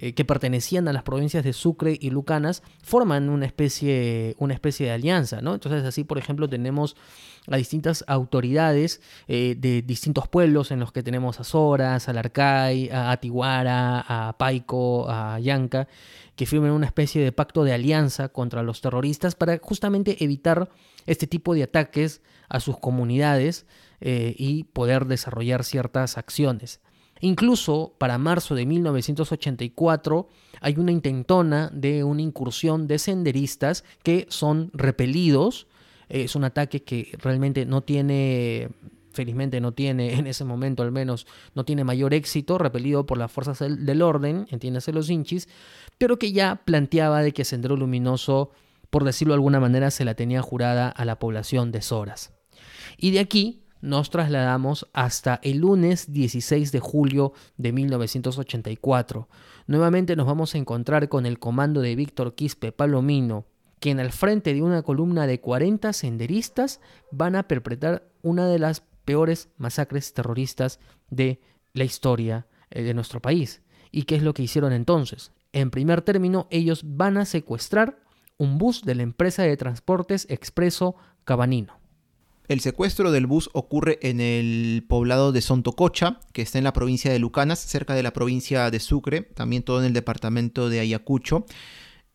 [0.00, 4.86] eh, que pertenecían a las provincias de Sucre y Lucanas forman una especie, una especie
[4.86, 5.54] de alianza, ¿no?
[5.54, 6.96] Entonces así, por ejemplo, tenemos
[7.50, 12.90] a distintas autoridades eh, de distintos pueblos en los que tenemos a Soras, a Larcay,
[12.90, 15.88] a Atiguara, a Paico, a Yanca,
[16.36, 20.70] que firman una especie de pacto de alianza contra los terroristas para justamente evitar
[21.06, 23.66] este tipo de ataques a sus comunidades
[24.00, 26.80] eh, y poder desarrollar ciertas acciones.
[27.20, 30.28] Incluso para marzo de 1984
[30.60, 35.66] hay una intentona de una incursión de senderistas que son repelidos.
[36.08, 38.70] Es un ataque que realmente no tiene,
[39.12, 43.30] felizmente no tiene, en ese momento al menos, no tiene mayor éxito, repelido por las
[43.32, 45.48] fuerzas del, orden, entiéndase los hinchis,
[45.98, 48.50] pero que ya planteaba de que Sendero Luminoso,
[48.90, 52.32] por decirlo de alguna manera, se la tenía jurada a la población de Soras.
[52.96, 59.28] Y de aquí nos trasladamos hasta el lunes 16 de julio de 1984.
[59.66, 63.44] Nuevamente nos vamos a encontrar con el comando de Víctor Quispe Palomino,
[63.80, 68.82] quien al frente de una columna de 40 senderistas van a perpetrar una de las
[69.04, 71.40] peores masacres terroristas de
[71.72, 73.62] la historia eh, de nuestro país.
[73.90, 75.32] ¿Y qué es lo que hicieron entonces?
[75.52, 78.00] En primer término, ellos van a secuestrar
[78.36, 81.78] un bus de la empresa de transportes Expreso Cabanino.
[82.48, 87.12] El secuestro del bus ocurre en el poblado de Sontococha, que está en la provincia
[87.12, 91.44] de Lucanas, cerca de la provincia de Sucre, también todo en el departamento de Ayacucho.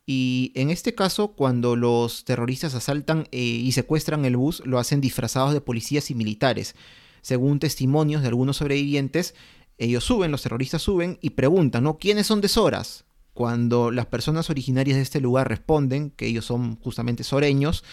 [0.05, 4.99] Y en este caso, cuando los terroristas asaltan eh, y secuestran el bus, lo hacen
[4.99, 6.75] disfrazados de policías y militares.
[7.21, 9.33] Según testimonios de algunos sobrevivientes,
[9.77, 11.97] ellos suben, los terroristas suben y preguntan, ¿no?
[11.97, 13.05] ¿Quiénes son de Soras?
[13.33, 17.83] Cuando las personas originarias de este lugar responden que ellos son justamente soreños,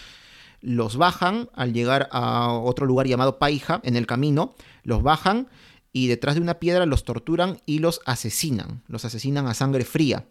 [0.60, 5.48] los bajan al llegar a otro lugar llamado Paija, en el camino, los bajan
[5.92, 10.26] y detrás de una piedra los torturan y los asesinan, los asesinan a sangre fría.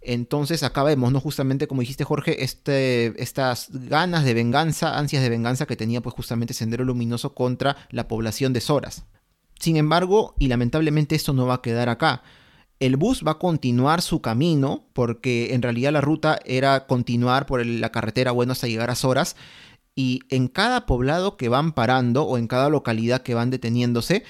[0.00, 1.20] Entonces acá vemos, ¿no?
[1.20, 6.14] Justamente como dijiste Jorge, este, estas ganas de venganza, ansias de venganza que tenía pues
[6.14, 9.04] justamente Sendero Luminoso contra la población de Soras.
[9.58, 12.22] Sin embargo, y lamentablemente esto no va a quedar acá,
[12.80, 17.64] el bus va a continuar su camino, porque en realidad la ruta era continuar por
[17.66, 19.34] la carretera, bueno, hasta llegar a Soras.
[19.96, 24.22] Y en cada poblado que van parando o en cada localidad que van deteniéndose,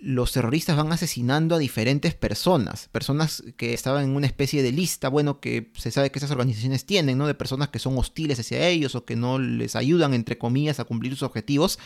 [0.00, 5.08] los terroristas van asesinando a diferentes personas, personas que estaban en una especie de lista,
[5.08, 7.26] bueno, que se sabe que esas organizaciones tienen, ¿no?
[7.26, 10.84] De personas que son hostiles hacia ellos o que no les ayudan, entre comillas, a
[10.84, 11.78] cumplir sus objetivos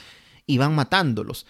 [0.46, 1.46] y van matándolos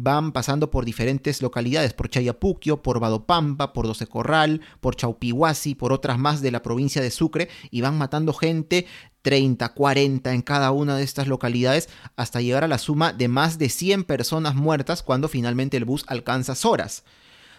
[0.00, 5.92] van pasando por diferentes localidades, por Chayapuquio, por Badopampa, por Doce Corral, por Chaupihuasi, por
[5.92, 8.86] otras más de la provincia de Sucre, y van matando gente
[9.22, 13.58] 30, 40 en cada una de estas localidades hasta llegar a la suma de más
[13.58, 17.02] de 100 personas muertas cuando finalmente el bus alcanza Soras.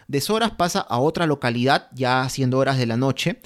[0.08, 3.42] De Soras pasa a otra localidad ya siendo horas de la noche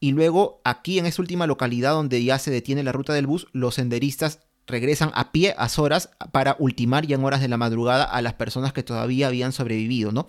[0.00, 3.46] y luego aquí en esta última localidad donde ya se detiene la ruta del bus,
[3.52, 8.04] los senderistas regresan a pie a horas para ultimar ya en horas de la madrugada
[8.04, 10.28] a las personas que todavía habían sobrevivido, ¿no?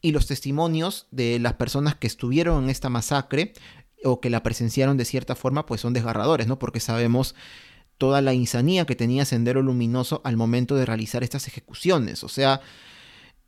[0.00, 3.52] Y los testimonios de las personas que estuvieron en esta masacre
[4.04, 6.58] o que la presenciaron de cierta forma, pues son desgarradores, ¿no?
[6.58, 7.34] Porque sabemos
[7.98, 12.24] toda la insanía que tenía Sendero Luminoso al momento de realizar estas ejecuciones.
[12.24, 12.60] O sea,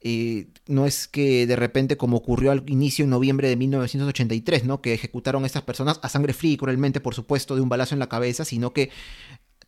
[0.06, 4.82] Eh, no es que de repente, como ocurrió al inicio en noviembre de 1983, ¿no?
[4.82, 7.94] Que ejecutaron a estas personas a sangre fría y cruelmente, por supuesto, de un balazo
[7.94, 8.90] en la cabeza, sino que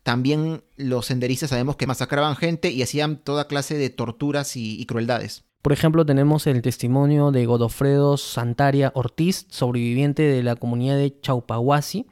[0.07, 5.43] también los senderistas sabemos que masacraban gente y hacían toda clase de torturas y, crueldades.
[5.61, 12.05] Por ejemplo, tenemos el testimonio de Godofredo Santaria Ortiz, sobreviviente de la comunidad de Chaupahuasi,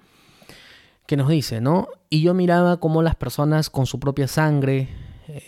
[1.08, 1.88] que nos dice, ¿no?
[2.10, 4.89] Y yo miraba cómo las personas con su propia sangre,
[5.30, 5.41] eh,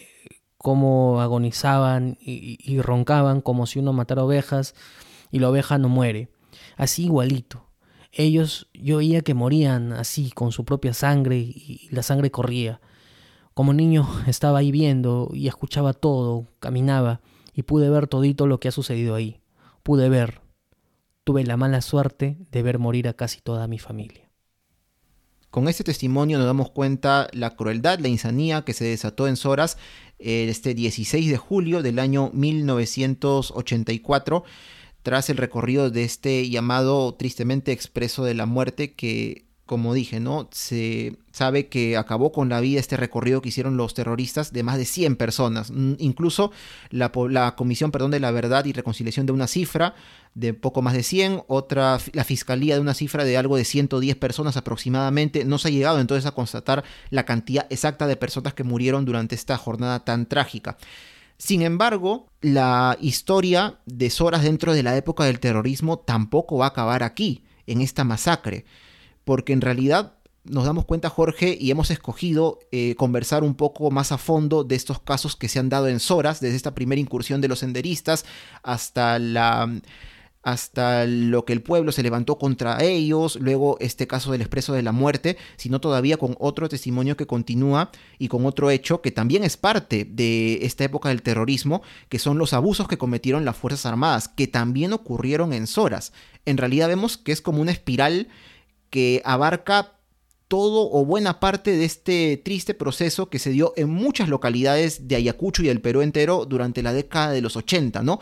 [0.58, 4.74] cómo agonizaban y roncaban como si uno matara ovejas
[5.32, 6.30] y la oveja no muere.
[6.78, 7.67] Así igualito.
[8.20, 12.82] Ellos, yo veía que morían así, con su propia sangre y la sangre corría.
[13.54, 17.22] Como niño estaba ahí viendo y escuchaba todo, caminaba
[17.54, 19.40] y pude ver todito lo que ha sucedido ahí.
[19.84, 20.42] Pude ver.
[21.24, 24.32] Tuve la mala suerte de ver morir a casi toda mi familia.
[25.52, 29.78] Con este testimonio nos damos cuenta la crueldad, la insanía que se desató en Soras
[30.18, 34.44] este 16 de julio del año 1984
[35.08, 40.50] tras el recorrido de este llamado tristemente expreso de la muerte que como dije, ¿no?
[40.52, 44.78] Se sabe que acabó con la vida este recorrido que hicieron los terroristas de más
[44.78, 45.72] de 100 personas.
[45.72, 46.52] Mm, incluso
[46.90, 47.12] la,
[47.56, 49.96] Comisión perdón, de la Verdad y Reconciliación de una cifra
[50.34, 54.16] de poco más de 100, otra, la Fiscalía de una cifra de algo de 110
[54.18, 55.46] personas aproximadamente.
[55.46, 59.36] No se ha llegado entonces a constatar la cantidad exacta de personas que murieron durante
[59.36, 60.78] esta jornada tan trágica.
[61.38, 66.70] Sin embargo, la historia de Soras dentro de la época del terrorismo tampoco va a
[66.70, 68.66] acabar aquí, en esta masacre
[69.28, 70.14] porque en realidad
[70.46, 74.76] nos damos cuenta, Jorge, y hemos escogido eh, conversar un poco más a fondo de
[74.76, 78.24] estos casos que se han dado en Soras, desde esta primera incursión de los senderistas
[78.64, 79.70] hasta la
[80.44, 84.82] hasta lo que el pueblo se levantó contra ellos, luego este caso del expreso de
[84.82, 89.44] la muerte, sino todavía con otro testimonio que continúa y con otro hecho que también
[89.44, 93.86] es parte de esta época del terrorismo, que son los abusos que cometieron las Fuerzas
[93.86, 96.14] Armadas, que también ocurrieron en Soras.
[96.46, 98.30] En realidad vemos que es como una espiral
[98.90, 99.98] que abarca
[100.48, 105.18] todo o buena parte de este triste proceso que se dio en muchas localidades de
[105.18, 108.20] Ayacucho y el Perú entero durante la década de los 80, ¿no?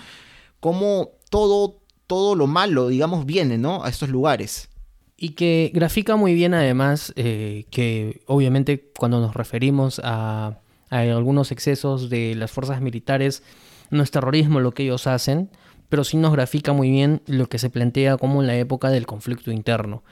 [0.59, 3.83] Como todo, todo lo malo, digamos, viene, ¿no?
[3.83, 4.69] A estos lugares.
[5.17, 12.09] Y que grafica muy bien además eh, que obviamente cuando nos referimos a, algunos excesos
[12.09, 13.43] de las fuerzas militares,
[13.89, 15.49] no es terrorismo lo que ellos hacen,
[15.89, 19.05] pero sí nos grafica muy bien lo que se plantea como en la época del
[19.05, 20.03] conflicto interno,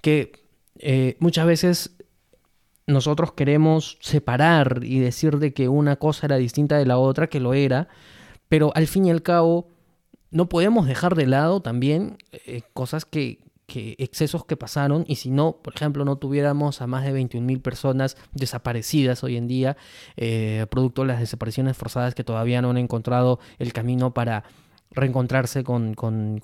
[0.00, 0.32] que
[0.78, 1.96] eh, muchas veces
[2.86, 7.40] nosotros queremos separar y decir de que una cosa era distinta de la otra, que
[7.40, 7.88] lo era,
[8.48, 9.68] pero al fin y al cabo
[10.32, 15.30] no podemos dejar de lado también eh, cosas que, que, excesos que pasaron y si
[15.30, 19.76] no, por ejemplo, no tuviéramos a más de 21.000 personas desaparecidas hoy en día,
[20.16, 24.44] eh, producto de las desapariciones forzadas que todavía no han encontrado el camino para
[24.90, 25.94] reencontrarse con,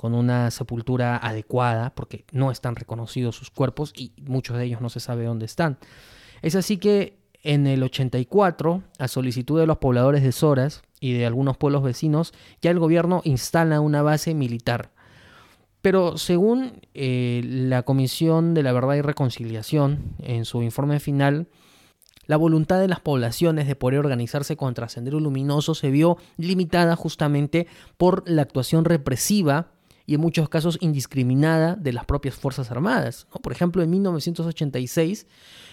[0.03, 5.01] una sepultura adecuada, porque no están reconocidos sus cuerpos y muchos de ellos no se
[5.01, 5.79] sabe dónde están.
[6.43, 7.19] Es así que
[7.49, 12.35] en el 84, a solicitud de los pobladores de Soras y de algunos pueblos vecinos,
[12.61, 14.91] ya el gobierno instala una base militar.
[15.81, 21.49] Pero según eh, la Comisión de la Verdad y Reconciliación, en su informe final,
[22.27, 27.67] la voluntad de las poblaciones de poder organizarse contra Sendero Luminoso se vio limitada justamente
[27.97, 29.69] por la actuación represiva
[30.05, 33.27] y en muchos casos indiscriminada de las propias Fuerzas Armadas.
[33.43, 35.27] Por ejemplo, en 1986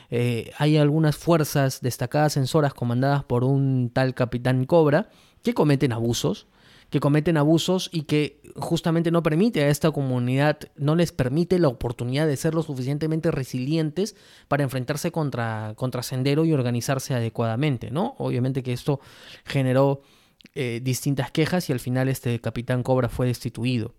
[0.09, 5.09] eh, hay algunas fuerzas destacadas en Soras comandadas por un tal capitán Cobra
[5.43, 6.47] que cometen abusos
[6.89, 11.67] que cometen abusos y que justamente no permite a esta comunidad, no les permite la
[11.67, 14.15] oportunidad de ser lo suficientemente resilientes
[14.47, 18.15] para enfrentarse contra, contra Sendero y organizarse adecuadamente, ¿no?
[18.17, 18.99] Obviamente que esto
[19.45, 20.03] generó
[20.53, 23.93] eh, distintas quejas y al final este capitán Cobra fue destituido.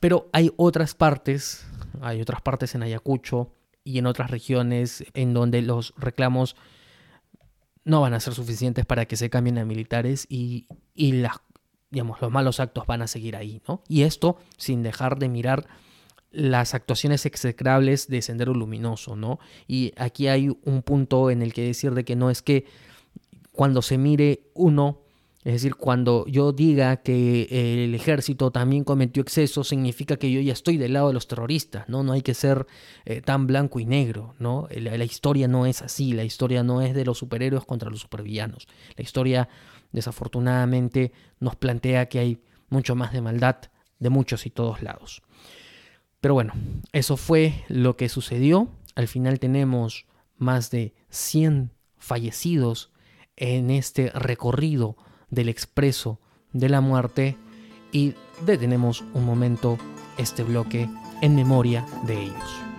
[0.00, 1.66] Pero hay otras partes,
[2.00, 3.50] hay otras partes en Ayacucho
[3.84, 6.56] y en otras regiones en donde los reclamos
[7.84, 11.36] no van a ser suficientes para que se cambien a militares y, y las
[11.94, 13.82] digamos, los malos actos van a seguir ahí, ¿no?
[13.88, 15.68] Y esto sin dejar de mirar
[16.32, 19.38] las actuaciones execrables de Sendero Luminoso, ¿no?
[19.68, 22.66] Y aquí hay un punto en el que decir de que no es que
[23.52, 25.03] cuando se mire uno,
[25.44, 30.54] es decir, cuando yo diga que el ejército también cometió excesos, significa que yo ya
[30.54, 32.02] estoy del lado de los terroristas, ¿no?
[32.02, 32.66] No hay que ser
[33.04, 34.66] eh, tan blanco y negro, ¿no?
[34.70, 38.00] La, la historia no es así, la historia no es de los superhéroes contra los
[38.00, 38.66] supervillanos.
[38.96, 39.50] La historia
[39.92, 43.56] desafortunadamente nos plantea que hay mucho más de maldad
[43.98, 45.22] de muchos y todos lados.
[46.20, 46.54] Pero bueno,
[46.92, 48.70] eso fue lo que sucedió.
[48.94, 52.92] Al final tenemos más de 100 fallecidos
[53.36, 54.96] en este recorrido
[55.30, 56.18] del expreso
[56.52, 57.36] de la muerte
[57.92, 58.14] y
[58.44, 59.78] detenemos un momento
[60.18, 60.88] este bloque
[61.20, 62.73] en memoria de ellos.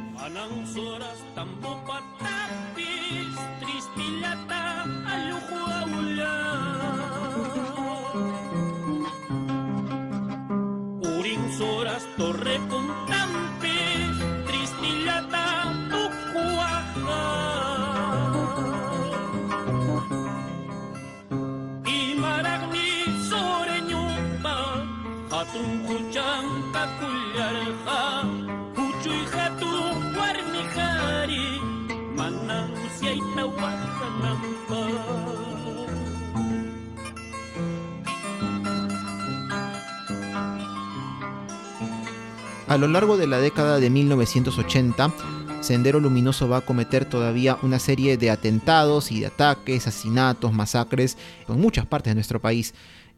[42.68, 45.14] A lo largo de la década de 1980,
[45.62, 51.18] Sendero Luminoso va a cometer todavía una serie de atentados y de ataques, asesinatos, masacres
[51.48, 52.74] en muchas partes de nuestro país.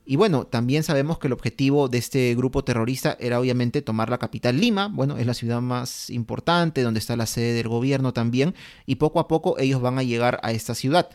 [0.09, 4.17] Y bueno, también sabemos que el objetivo de este grupo terrorista era obviamente tomar la
[4.17, 8.55] capital Lima, bueno, es la ciudad más importante, donde está la sede del gobierno también,
[8.85, 11.09] y poco a poco ellos van a llegar a esta ciudad.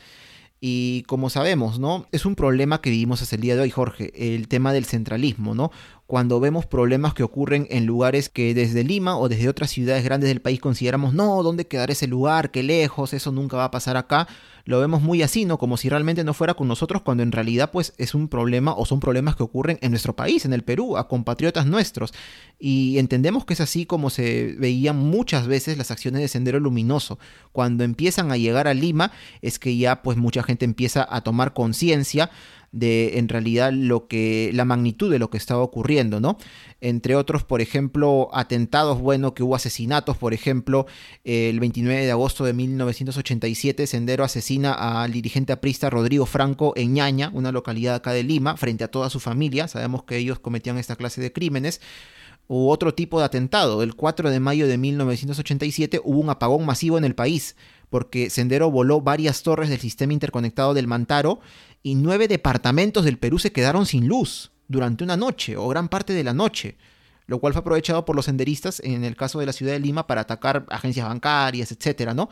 [0.61, 2.07] Y como sabemos, ¿no?
[2.12, 5.55] Es un problema que vivimos hasta el día de hoy, Jorge, el tema del centralismo,
[5.55, 5.72] ¿no?
[6.13, 10.29] Cuando vemos problemas que ocurren en lugares que desde Lima o desde otras ciudades grandes
[10.29, 12.51] del país consideramos, no, ¿dónde quedará ese lugar?
[12.51, 14.29] Qué lejos, eso nunca va a pasar acá
[14.65, 15.59] lo vemos muy así, ¿no?
[15.59, 18.87] Como si realmente no fuera con nosotros, cuando en realidad pues es un problema o
[18.87, 22.13] son problemas que ocurren en nuestro país, en el Perú, a compatriotas nuestros.
[22.59, 27.19] Y entendemos que es así como se veían muchas veces las acciones de Sendero Luminoso.
[27.51, 31.55] Cuando empiezan a llegar a Lima es que ya pues mucha gente empieza a tomar
[31.55, 32.31] conciencia
[32.73, 36.39] de en realidad lo que la magnitud de lo que estaba ocurriendo, ¿no?
[36.81, 40.87] Entre otros, por ejemplo, atentados, bueno, que hubo asesinatos, por ejemplo,
[41.23, 47.31] el 29 de agosto de 1987 Sendero asesina al dirigente aprista Rodrigo Franco en Ñaña,
[47.35, 49.68] una localidad acá de Lima, frente a toda su familia.
[49.68, 51.81] Sabemos que ellos cometían esta clase de crímenes
[52.49, 53.83] u otro tipo de atentado.
[53.83, 57.55] El 4 de mayo de 1987 hubo un apagón masivo en el país
[57.93, 61.40] porque Sendero voló varias torres del sistema interconectado del Mantaro
[61.82, 66.14] y nueve departamentos del Perú se quedaron sin luz durante una noche o gran parte
[66.14, 66.78] de la noche,
[67.26, 70.07] lo cual fue aprovechado por los senderistas en el caso de la ciudad de Lima
[70.07, 72.30] para atacar agencias bancarias, etcétera, ¿no?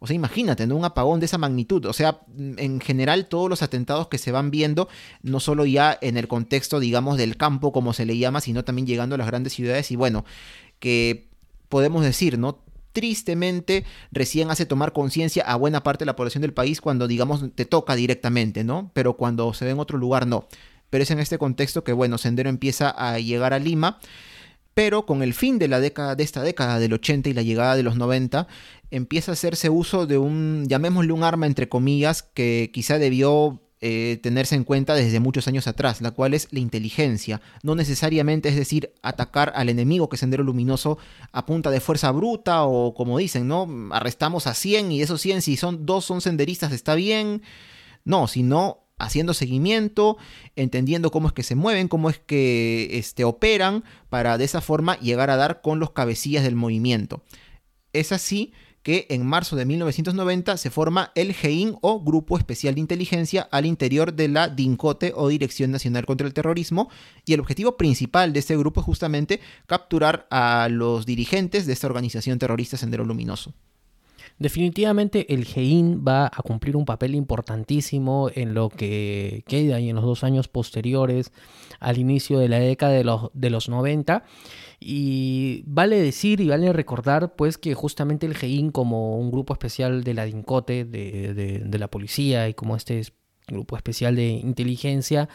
[0.00, 1.86] O sea, imagínate, Un apagón de esa magnitud.
[1.86, 4.88] O sea, en general todos los atentados que se van viendo,
[5.22, 8.88] no solo ya en el contexto, digamos, del campo, como se le llama, sino también
[8.88, 10.24] llegando a las grandes ciudades y bueno,
[10.80, 11.28] que
[11.68, 12.65] podemos decir, ¿no?
[12.96, 17.44] Tristemente recién hace tomar conciencia a buena parte de la población del país cuando, digamos,
[17.54, 18.90] te toca directamente, ¿no?
[18.94, 20.48] Pero cuando se ve en otro lugar, no.
[20.88, 23.98] Pero es en este contexto que, bueno, Sendero empieza a llegar a Lima,
[24.72, 27.76] pero con el fin de la década, de esta década del 80 y la llegada
[27.76, 28.48] de los 90,
[28.90, 34.18] empieza a hacerse uso de un, llamémosle un arma entre comillas, que quizá debió eh,
[34.22, 37.42] tenerse en cuenta desde muchos años atrás, la cual es la inteligencia.
[37.62, 40.96] No necesariamente es decir atacar al enemigo que es Sendero Luminoso
[41.32, 43.68] a punta de fuerza bruta o como dicen, ¿no?
[43.92, 47.42] Arrestamos a 100 y esos 100 si son dos son senderistas está bien.
[48.04, 50.16] No, sino haciendo seguimiento,
[50.54, 54.98] entendiendo cómo es que se mueven, cómo es que este, operan, para de esa forma
[55.00, 57.22] llegar a dar con los cabecillas del movimiento.
[57.92, 58.52] Es así
[58.86, 63.66] que en marzo de 1990 se forma el GEIN o Grupo Especial de Inteligencia al
[63.66, 66.88] interior de la DINCOTE o Dirección Nacional contra el Terrorismo
[67.24, 71.88] y el objetivo principal de este grupo es justamente capturar a los dirigentes de esta
[71.88, 73.54] organización terrorista Sendero Luminoso.
[74.38, 79.96] Definitivamente el GEIN va a cumplir un papel importantísimo en lo que queda y en
[79.96, 81.32] los dos años posteriores
[81.80, 84.22] al inicio de la década de los, de los 90
[84.78, 90.04] y vale decir y vale recordar pues que justamente el GEIN como un grupo especial
[90.04, 93.02] de la DINCOTE, de, la policía y como este
[93.46, 95.28] grupo especial de inteligencia,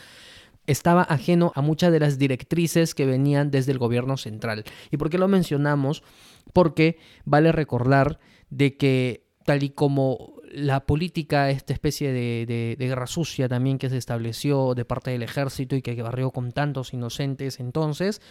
[0.68, 4.64] estaba ajeno a muchas de las directrices que venían desde el gobierno central.
[4.92, 6.04] ¿Y por qué lo mencionamos?
[6.54, 8.20] Porque vale recordar
[8.50, 13.98] de que tal y como la política, esta especie de, guerra sucia también que se
[13.98, 18.22] estableció de parte del ejército y que barrió con tantos inocentes entonces,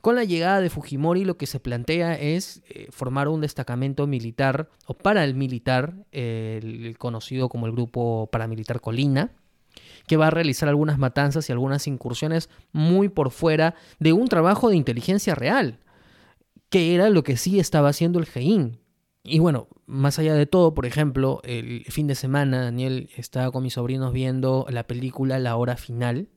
[0.00, 4.68] con la llegada de Fujimori lo que se plantea es eh, formar un destacamento militar
[4.86, 9.32] o paramilitar, el, conocido como el grupo paramilitar Colina,
[10.06, 14.68] que va a realizar algunas matanzas y algunas incursiones muy por fuera de un trabajo
[14.68, 15.78] de inteligencia real,
[16.68, 18.79] que era lo que sí estaba haciendo el GEIN.
[19.22, 23.62] Y bueno, más allá de todo, por ejemplo, el fin de semana Daniel estaba con
[23.62, 26.28] mis sobrinos viendo la película La Hora Final,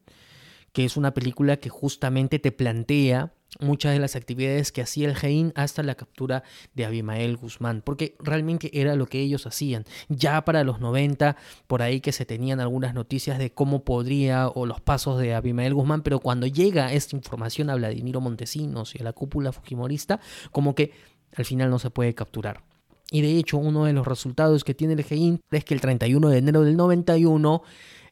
[0.74, 5.16] que es una película que justamente te plantea muchas de las actividades que hacía el
[5.16, 9.86] Jain hasta la captura de Abimael Guzmán, porque realmente era lo que ellos hacían.
[10.10, 14.66] Ya para los 90, por ahí que se tenían algunas noticias de cómo podría o
[14.66, 19.04] los pasos de Abimael Guzmán, pero cuando llega esta información a Vladimiro Montesinos y a
[19.04, 20.20] la cúpula fujimorista,
[20.52, 20.92] como que
[21.36, 22.73] al final no se puede capturar.
[23.14, 26.30] Y de hecho, uno de los resultados que tiene el GEIN es que el 31
[26.30, 27.62] de enero del 91,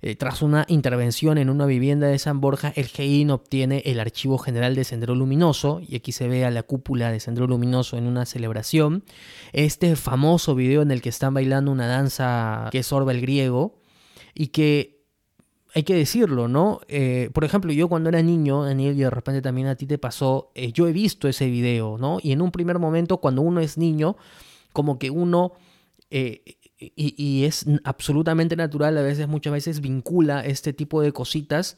[0.04, 4.38] eh, tras una intervención en una vivienda de San Borja, el GEIN obtiene el archivo
[4.38, 8.06] general de Sendero Luminoso, y aquí se ve a la cúpula de Sendero Luminoso en
[8.06, 9.04] una celebración.
[9.54, 13.80] Este famoso video en el que están bailando una danza que sorba el griego,
[14.36, 15.02] y que
[15.74, 16.82] hay que decirlo, ¿no?
[16.88, 19.98] Eh, por ejemplo, yo cuando era niño, Daniel, y de repente también a ti te
[19.98, 22.20] pasó, eh, yo he visto ese video, ¿no?
[22.22, 24.16] Y en un primer momento, cuando uno es niño,
[24.74, 25.54] como que uno,
[26.10, 31.78] eh, y, es absolutamente natural, a veces, muchas veces vincula este tipo de cositas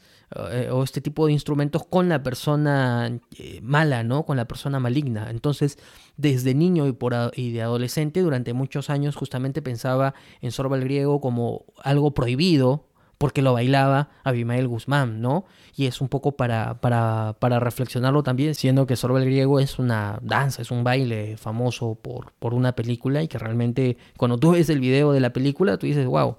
[0.72, 3.20] o este tipo de instrumentos con la persona
[3.62, 4.26] mala, ¿no?
[4.26, 5.30] Con la persona maligna.
[5.30, 5.78] Entonces,
[6.16, 10.86] desde niño y, por, y de adolescente, durante muchos años, justamente pensaba en Sorba el
[10.86, 12.88] griego como algo prohibido,
[13.24, 15.46] porque lo bailaba Abimael Guzmán, ¿no?
[15.78, 19.80] Y es un poco para, para, para reflexionarlo también, siendo que Sorba el Griego es
[19.80, 24.52] una danza, es un baile famoso por, por una película y que realmente cuando tú
[24.52, 26.36] ves el video de la película, tú dices, wow,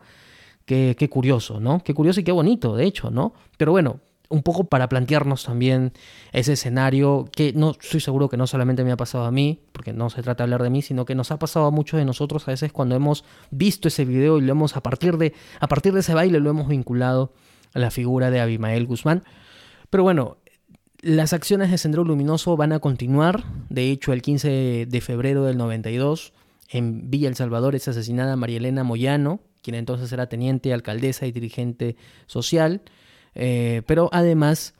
[0.66, 1.82] qué, qué curioso, ¿no?
[1.82, 3.32] Qué curioso y qué bonito, de hecho, ¿no?
[3.56, 4.00] Pero bueno,
[4.34, 5.92] un poco para plantearnos también
[6.32, 9.92] ese escenario que no estoy seguro que no solamente me ha pasado a mí, porque
[9.92, 12.04] no se trata de hablar de mí, sino que nos ha pasado a muchos de
[12.04, 15.68] nosotros a veces cuando hemos visto ese video y lo hemos a partir de a
[15.68, 17.32] partir de ese baile lo hemos vinculado
[17.74, 19.22] a la figura de Abimael Guzmán.
[19.88, 20.38] Pero bueno,
[21.00, 23.44] las acciones de Sendero Luminoso van a continuar.
[23.68, 26.32] De hecho, el 15 de febrero del 92
[26.70, 31.32] en Villa El Salvador es asesinada María Elena Moyano, quien entonces era teniente, alcaldesa y
[31.32, 31.94] dirigente
[32.26, 32.82] social.
[33.34, 34.74] Eh, pero además,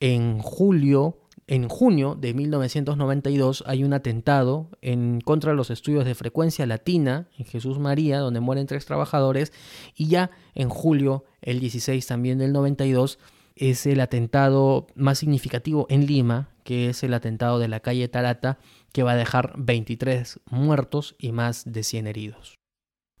[0.00, 6.14] en julio, en junio de 1992 hay un atentado en contra de los estudios de
[6.14, 9.52] frecuencia latina en Jesús María, donde mueren tres trabajadores,
[9.94, 13.18] y ya en julio, el 16 también del 92,
[13.56, 18.58] es el atentado más significativo en Lima, que es el atentado de la calle Tarata,
[18.92, 22.58] que va a dejar 23 muertos y más de 100 heridos.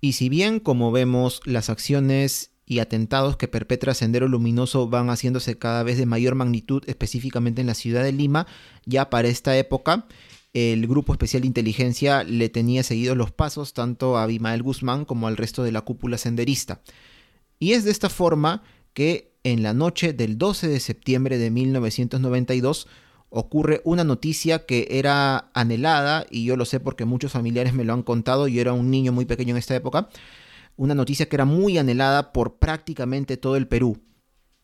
[0.00, 5.58] Y si bien, como vemos, las acciones y atentados que perpetra Sendero Luminoso van haciéndose
[5.58, 8.46] cada vez de mayor magnitud, específicamente en la ciudad de Lima.
[8.86, 10.06] Ya para esta época,
[10.52, 15.26] el Grupo Especial de Inteligencia le tenía seguidos los pasos tanto a Abimael Guzmán como
[15.26, 16.82] al resto de la cúpula senderista.
[17.58, 22.86] Y es de esta forma que en la noche del 12 de septiembre de 1992
[23.30, 27.94] ocurre una noticia que era anhelada, y yo lo sé porque muchos familiares me lo
[27.94, 30.10] han contado, yo era un niño muy pequeño en esta época,
[30.76, 34.02] una noticia que era muy anhelada por prácticamente todo el Perú.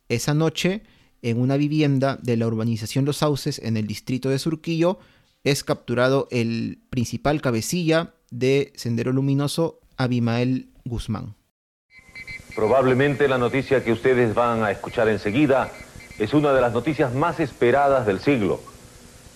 [0.09, 0.83] Esa noche,
[1.23, 4.99] en una vivienda de la urbanización Los Sauces, en el distrito de Surquillo,
[5.45, 11.35] es capturado el principal cabecilla de Sendero Luminoso, Abimael Guzmán.
[12.55, 15.71] Probablemente la noticia que ustedes van a escuchar enseguida
[16.19, 18.61] es una de las noticias más esperadas del siglo.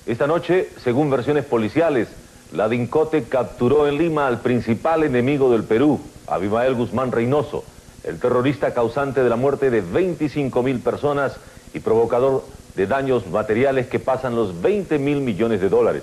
[0.07, 2.09] Esta noche, según versiones policiales,
[2.53, 7.65] la DINCOTE capturó en Lima al principal enemigo del Perú, Abimael Guzmán Reynoso,
[8.05, 11.37] el terrorista causante de la muerte de 25 mil personas
[11.73, 12.45] y provocador
[12.77, 16.03] de daños materiales que pasan los 20 mil millones de dólares.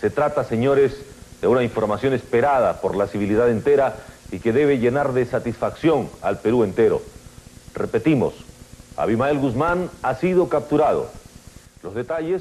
[0.00, 1.02] Se trata, señores,
[1.40, 3.96] de una información esperada por la civilidad entera
[4.30, 7.02] y que debe llenar de satisfacción al Perú entero.
[7.74, 8.34] Repetimos,
[8.96, 11.10] Abimael Guzmán ha sido capturado.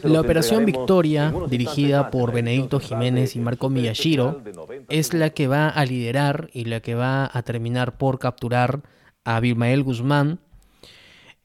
[0.03, 4.41] La Operación Victoria, dirigida por Benedicto Jiménez y Marco Miyashiro,
[4.89, 8.81] es la que va a liderar y la que va a terminar por capturar
[9.23, 10.39] a Abimael Guzmán,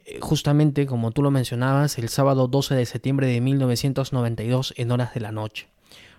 [0.05, 5.15] eh, justamente como tú lo mencionabas, el sábado 12 de septiembre de 1992 en horas
[5.15, 5.69] de la noche.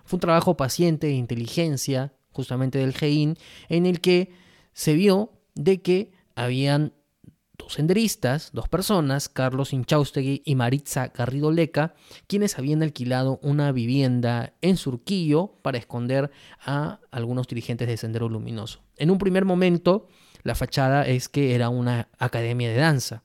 [0.04, 3.36] Fue un trabajo paciente de inteligencia, justamente del GEIN,
[3.68, 4.32] en el que
[4.72, 6.92] se vio de que habían
[7.58, 11.94] dos senderistas, dos personas, Carlos Inchaustegui y Maritza Garrido Leca,
[12.26, 16.30] quienes habían alquilado una vivienda en Surquillo para esconder
[16.64, 18.80] a algunos dirigentes de Sendero Luminoso.
[18.96, 20.06] En un primer momento,
[20.44, 23.24] la fachada es que era una academia de danza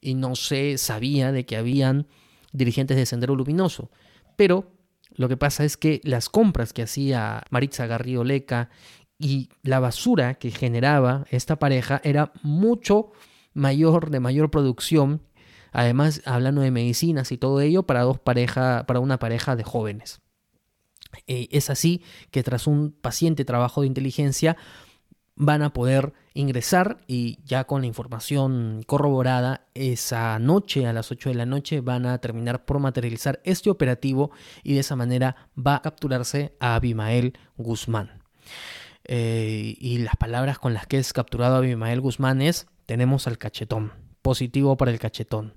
[0.00, 2.06] y no se sabía de que habían
[2.52, 3.90] dirigentes de Sendero Luminoso,
[4.36, 4.72] pero
[5.16, 8.70] lo que pasa es que las compras que hacía Maritza Garrido Leca
[9.18, 13.12] y la basura que generaba esta pareja era mucho
[13.54, 15.22] mayor, de mayor producción,
[15.72, 20.20] además hablando de medicinas y todo ello, para, dos pareja, para una pareja de jóvenes.
[21.26, 24.56] Eh, es así que tras un paciente trabajo de inteligencia,
[25.36, 31.30] van a poder ingresar y ya con la información corroborada, esa noche a las 8
[31.30, 34.30] de la noche van a terminar por materializar este operativo
[34.62, 38.22] y de esa manera va a capturarse a Abimael Guzmán.
[39.06, 43.92] Eh, y las palabras con las que es capturado Abimael Guzmán es, tenemos al cachetón,
[44.22, 45.54] positivo para el cachetón.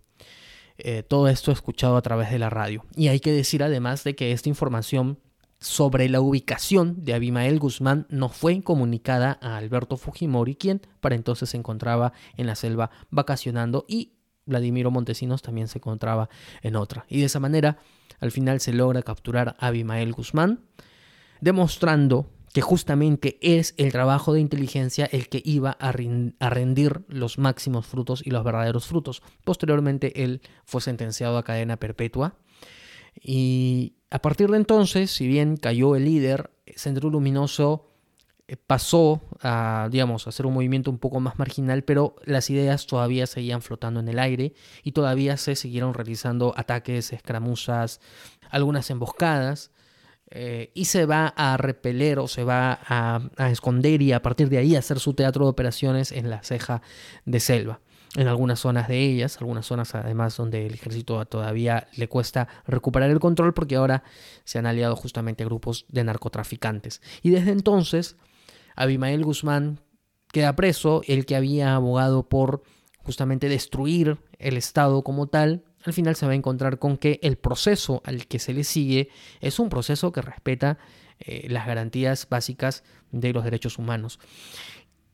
[0.77, 2.85] Eh, todo esto escuchado a través de la radio.
[2.95, 5.19] Y hay que decir además de que esta información
[5.59, 11.49] sobre la ubicación de Abimael Guzmán no fue comunicada a Alberto Fujimori, quien para entonces
[11.49, 14.13] se encontraba en la selva vacacionando y
[14.45, 16.29] Vladimiro Montesinos también se encontraba
[16.61, 17.05] en otra.
[17.09, 17.79] Y de esa manera,
[18.19, 20.61] al final se logra capturar a Abimael Guzmán,
[21.41, 27.85] demostrando que justamente es el trabajo de inteligencia el que iba a, rendir los máximos
[27.85, 29.21] frutos y los verdaderos frutos.
[29.43, 32.35] Posteriormente él fue sentenciado a cadena perpetua
[33.21, 37.91] y a partir de entonces, si bien cayó el líder, Centro Luminoso
[38.47, 42.87] eh, pasó a, digamos, a hacer un movimiento un poco más marginal, pero las ideas
[42.87, 47.99] todavía seguían flotando en el aire y todavía se siguieron realizando ataques, escramuzas,
[48.49, 49.71] algunas emboscadas.
[50.29, 54.49] Eh, y se va a repeler o se va a, a, esconder y a partir
[54.49, 56.81] de ahí hacer su teatro de operaciones en la ceja
[57.25, 57.79] de selva
[58.17, 63.11] en algunas zonas de ellas, algunas zonas además donde el ejército todavía le cuesta recuperar
[63.11, 64.03] el control porque ahora
[64.43, 67.01] se han aliado justamente grupos de narcotraficantes.
[67.21, 68.15] Y desde entonces,
[68.75, 69.81] Abimael Guzmán
[70.31, 72.63] queda preso, el que había abogado por
[72.97, 77.37] justamente destruir el Estado como tal, al final se va a encontrar con que el
[77.37, 79.09] proceso al que se le sigue
[79.39, 80.77] es un proceso que respeta
[81.19, 84.19] eh, las garantías básicas de los derechos humanos.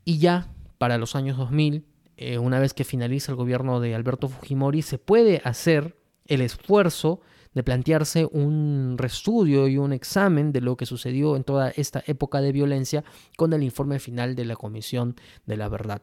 [0.04, 0.48] Y ya
[0.80, 1.86] para los años 2000,
[2.18, 5.96] eh, una vez que finaliza el gobierno de Alberto Fujimori, se puede hacer
[6.26, 7.22] el esfuerzo
[7.54, 12.42] de plantearse un reestudio y un examen de lo que sucedió en toda esta época
[12.42, 13.04] de violencia
[13.38, 15.16] con el informe final de la Comisión
[15.46, 16.02] de la Verdad.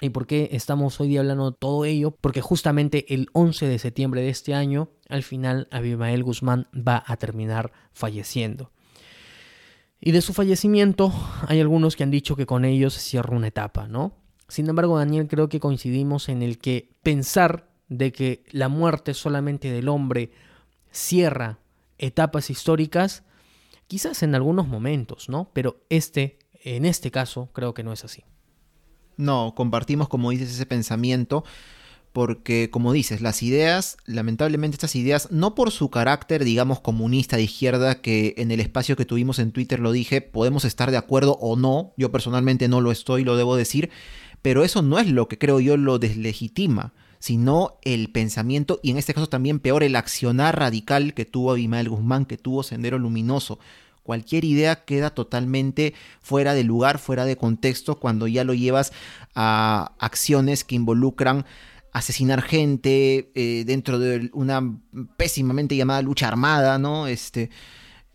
[0.00, 2.12] ¿Y por qué estamos hoy día hablando de todo ello?
[2.12, 7.16] Porque justamente el 11 de septiembre de este año, al final, Abimael Guzmán va a
[7.16, 8.70] terminar falleciendo.
[10.00, 11.12] Y de su fallecimiento,
[11.48, 14.12] hay algunos que han dicho que con ello se cierra una etapa, ¿no?
[14.46, 19.72] Sin embargo, Daniel, creo que coincidimos en el que pensar de que la muerte solamente
[19.72, 20.30] del hombre
[20.92, 21.58] cierra
[21.98, 23.24] etapas históricas,
[23.88, 25.50] quizás en algunos momentos, ¿no?
[25.52, 28.22] Pero este, en este caso, creo que no es así.
[29.18, 31.44] No, compartimos, como dices, ese pensamiento,
[32.12, 37.42] porque, como dices, las ideas, lamentablemente estas ideas, no por su carácter, digamos, comunista de
[37.42, 41.36] izquierda, que en el espacio que tuvimos en Twitter lo dije, podemos estar de acuerdo
[41.40, 43.90] o no, yo personalmente no lo estoy, lo debo decir,
[44.40, 48.98] pero eso no es lo que creo yo lo deslegitima, sino el pensamiento y en
[48.98, 53.58] este caso también peor el accionar radical que tuvo Abimael Guzmán, que tuvo Sendero Luminoso.
[54.08, 55.92] Cualquier idea queda totalmente
[56.22, 58.94] fuera de lugar, fuera de contexto cuando ya lo llevas
[59.34, 61.44] a acciones que involucran
[61.92, 64.78] asesinar gente eh, dentro de una
[65.18, 67.06] pésimamente llamada lucha armada, ¿no?
[67.06, 67.50] Este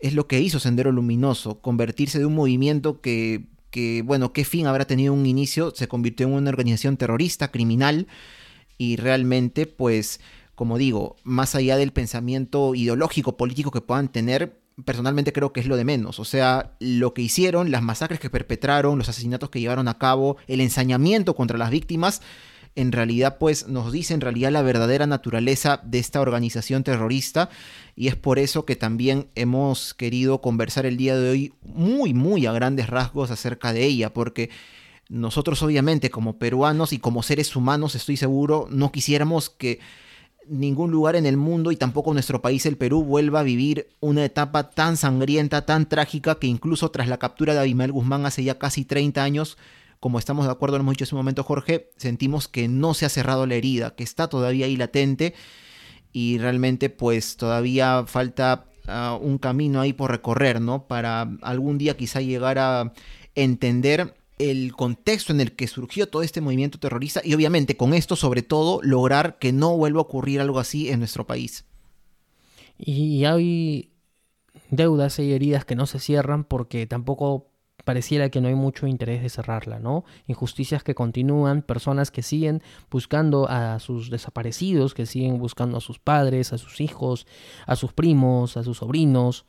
[0.00, 4.66] es lo que hizo Sendero Luminoso, convertirse de un movimiento que que, bueno, qué fin
[4.66, 8.08] habrá tenido un inicio, se convirtió en una organización terrorista, criminal,
[8.78, 10.20] y realmente, pues,
[10.56, 15.66] como digo, más allá del pensamiento ideológico, político que puedan tener, personalmente creo que es
[15.66, 16.18] lo de menos.
[16.18, 20.36] O sea, lo que hicieron, las masacres que perpetraron, los asesinatos que llevaron a cabo,
[20.48, 22.22] el ensañamiento contra las víctimas,
[22.76, 27.48] en realidad pues nos dice en realidad la verdadera naturaleza de esta organización terrorista
[27.94, 32.46] y es por eso que también hemos querido conversar el día de hoy muy muy
[32.46, 34.50] a grandes rasgos acerca de ella porque
[35.08, 39.78] nosotros obviamente como peruanos y como seres humanos estoy seguro no quisiéramos que
[40.48, 44.24] ningún lugar en el mundo y tampoco nuestro país, el Perú, vuelva a vivir una
[44.24, 48.58] etapa tan sangrienta, tan trágica, que incluso tras la captura de Abimael Guzmán hace ya
[48.58, 49.56] casi 30 años,
[50.00, 53.06] como estamos de acuerdo, lo hemos dicho hace un momento, Jorge, sentimos que no se
[53.06, 55.34] ha cerrado la herida, que está todavía ahí latente
[56.12, 60.86] y realmente pues todavía falta ah, un camino ahí por recorrer, ¿no?
[60.86, 62.92] Para algún día quizá llegar a
[63.34, 68.16] entender el contexto en el que surgió todo este movimiento terrorista y obviamente con esto
[68.16, 71.64] sobre todo lograr que no vuelva a ocurrir algo así en nuestro país.
[72.76, 73.92] Y hay
[74.70, 77.48] deudas y heridas que no se cierran porque tampoco
[77.84, 80.04] pareciera que no hay mucho interés de cerrarla, ¿no?
[80.26, 85.98] Injusticias que continúan, personas que siguen buscando a sus desaparecidos, que siguen buscando a sus
[85.98, 87.26] padres, a sus hijos,
[87.66, 89.44] a sus primos, a sus sobrinos.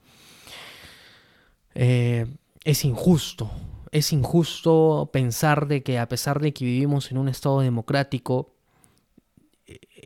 [1.76, 2.28] Eh,
[2.64, 3.50] es injusto,
[3.96, 8.54] es injusto pensar de que a pesar de que vivimos en un Estado democrático,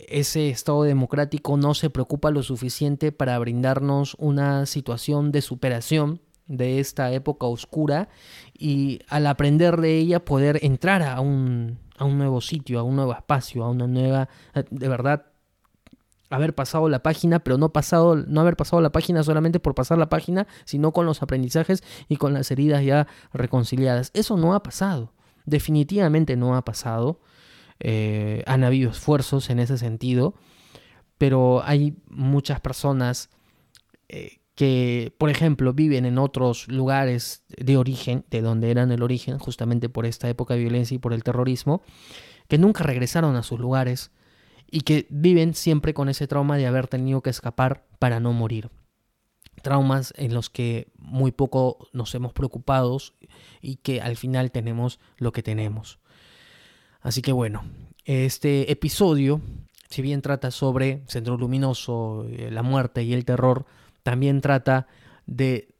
[0.07, 6.79] ese Estado democrático no se preocupa lo suficiente para brindarnos una situación de superación de
[6.79, 8.09] esta época oscura
[8.53, 12.95] y al aprender de ella poder entrar a un, a un nuevo sitio, a un
[12.95, 14.29] nuevo espacio, a una nueva,
[14.69, 15.28] de verdad,
[16.29, 19.97] haber pasado la página, pero no, pasado, no haber pasado la página solamente por pasar
[19.97, 24.11] la página, sino con los aprendizajes y con las heridas ya reconciliadas.
[24.13, 25.13] Eso no ha pasado,
[25.45, 27.19] definitivamente no ha pasado.
[27.79, 30.35] Eh, han habido esfuerzos en ese sentido,
[31.17, 33.29] pero hay muchas personas
[34.09, 39.39] eh, que, por ejemplo, viven en otros lugares de origen, de donde eran el origen,
[39.39, 41.81] justamente por esta época de violencia y por el terrorismo,
[42.49, 44.11] que nunca regresaron a sus lugares
[44.71, 48.69] y que viven siempre con ese trauma de haber tenido que escapar para no morir.
[49.61, 52.97] Traumas en los que muy poco nos hemos preocupado
[53.61, 55.99] y que al final tenemos lo que tenemos.
[57.01, 57.63] Así que bueno,
[58.05, 59.41] este episodio,
[59.89, 63.65] si bien trata sobre Centro Luminoso, eh, la muerte y el terror,
[64.03, 64.87] también trata
[65.25, 65.75] de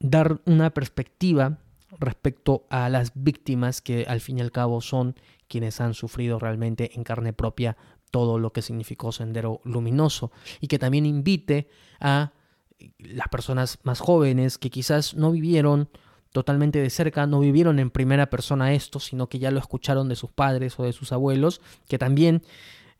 [0.00, 1.58] dar una perspectiva
[1.98, 5.14] respecto a las víctimas que al fin y al cabo son
[5.48, 7.76] quienes han sufrido realmente en carne propia
[8.10, 10.30] todo lo que significó Sendero Luminoso
[10.60, 11.68] y que también invite
[12.00, 12.32] a
[12.98, 15.88] las personas más jóvenes que quizás no vivieron
[16.32, 20.16] totalmente de cerca, no vivieron en primera persona esto, sino que ya lo escucharon de
[20.16, 22.42] sus padres o de sus abuelos, que también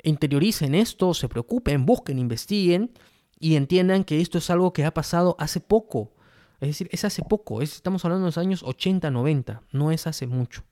[0.02, 2.90] interioricen esto, se preocupen, busquen, investiguen
[3.38, 6.12] y entiendan que esto es algo que ha pasado hace poco.
[6.60, 10.26] Es decir, es hace poco, estamos hablando de los años 80, 90, no es hace
[10.26, 10.62] mucho.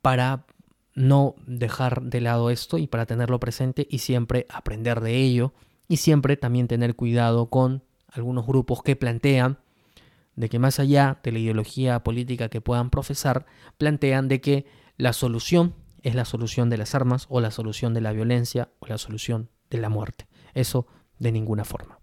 [0.00, 0.46] Para
[0.94, 5.52] no dejar de lado esto y para tenerlo presente y siempre aprender de ello
[5.88, 9.58] y siempre también tener cuidado con algunos grupos que plantean
[10.36, 13.46] de que más allá de la ideología política que puedan profesar,
[13.78, 14.66] plantean de que
[14.96, 18.86] la solución es la solución de las armas o la solución de la violencia o
[18.86, 20.26] la solución de la muerte.
[20.54, 20.86] Eso
[21.18, 22.01] de ninguna forma.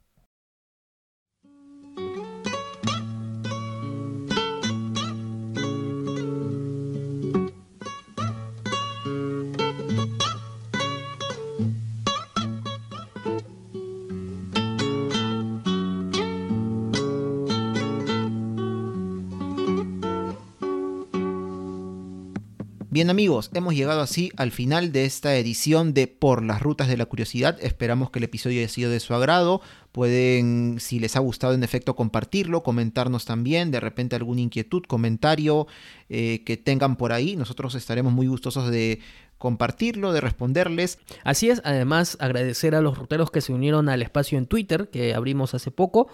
[23.00, 26.98] Bien amigos, hemos llegado así al final de esta edición de Por las Rutas de
[26.98, 27.58] la Curiosidad.
[27.62, 29.62] Esperamos que el episodio haya sido de su agrado.
[29.94, 35.66] Pueden, si les ha gustado en efecto, compartirlo, comentarnos también, de repente alguna inquietud, comentario
[36.10, 37.38] eh, que tengan por ahí.
[37.38, 39.00] Nosotros estaremos muy gustosos de
[39.40, 41.00] compartirlo, de responderles.
[41.24, 45.16] Así es, además agradecer a los ruteros que se unieron al espacio en Twitter que
[45.16, 46.08] abrimos hace poco.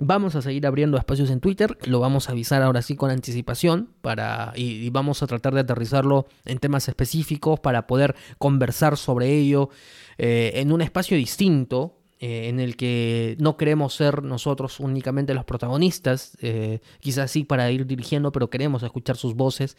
[0.00, 3.90] Vamos a seguir abriendo espacios en Twitter, lo vamos a avisar ahora sí con anticipación
[4.00, 9.68] para, y, vamos a tratar de aterrizarlo en temas específicos para poder conversar sobre ello
[10.16, 15.46] eh, en un espacio distinto, eh, en el que no queremos ser nosotros únicamente los
[15.46, 19.78] protagonistas, eh, quizás sí para ir dirigiendo, pero queremos escuchar sus voces,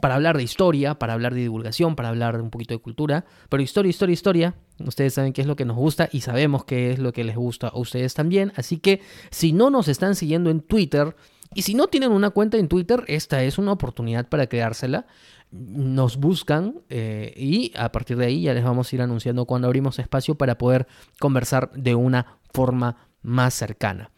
[0.00, 3.26] para hablar de historia, para hablar de divulgación, para hablar de un poquito de cultura,
[3.50, 6.92] pero historia, historia, historia, ustedes saben qué es lo que nos gusta y sabemos qué
[6.92, 10.48] es lo que les gusta a ustedes también, así que si no nos están siguiendo
[10.48, 11.14] en Twitter,
[11.54, 15.06] y si no tienen una cuenta en Twitter, esta es una oportunidad para creársela
[15.52, 19.68] nos buscan eh, y a partir de ahí ya les vamos a ir anunciando cuando
[19.68, 20.86] abrimos espacio para poder
[21.20, 24.10] conversar de una forma más cercana.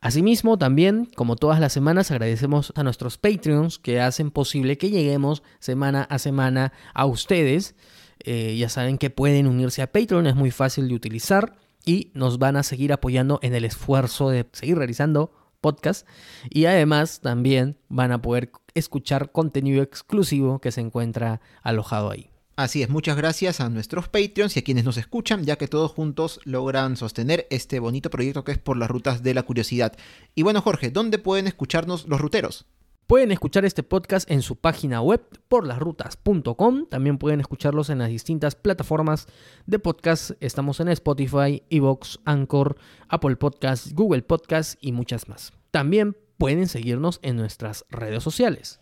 [0.00, 5.42] Asimismo, también, como todas las semanas, agradecemos a nuestros Patreons que hacen posible que lleguemos
[5.58, 7.74] semana a semana a ustedes.
[8.20, 12.38] Eh, ya saben que pueden unirse a Patreon, es muy fácil de utilizar y nos
[12.38, 16.06] van a seguir apoyando en el esfuerzo de seguir realizando podcast
[16.50, 22.30] y además también van a poder escuchar contenido exclusivo que se encuentra alojado ahí.
[22.58, 25.92] Así es, muchas gracias a nuestros Patreons y a quienes nos escuchan, ya que todos
[25.92, 29.96] juntos logran sostener este bonito proyecto que es por las rutas de la curiosidad.
[30.34, 32.66] Y bueno, Jorge, ¿dónde pueden escucharnos los ruteros?
[33.08, 36.88] Pueden escuchar este podcast en su página web porlasrutas.com.
[36.90, 39.28] También pueden escucharlos en las distintas plataformas
[39.64, 40.32] de podcast.
[40.40, 42.76] Estamos en Spotify, Evox, Anchor,
[43.08, 45.54] Apple Podcasts, Google Podcasts y muchas más.
[45.70, 48.78] También pueden seguirnos en nuestras redes sociales.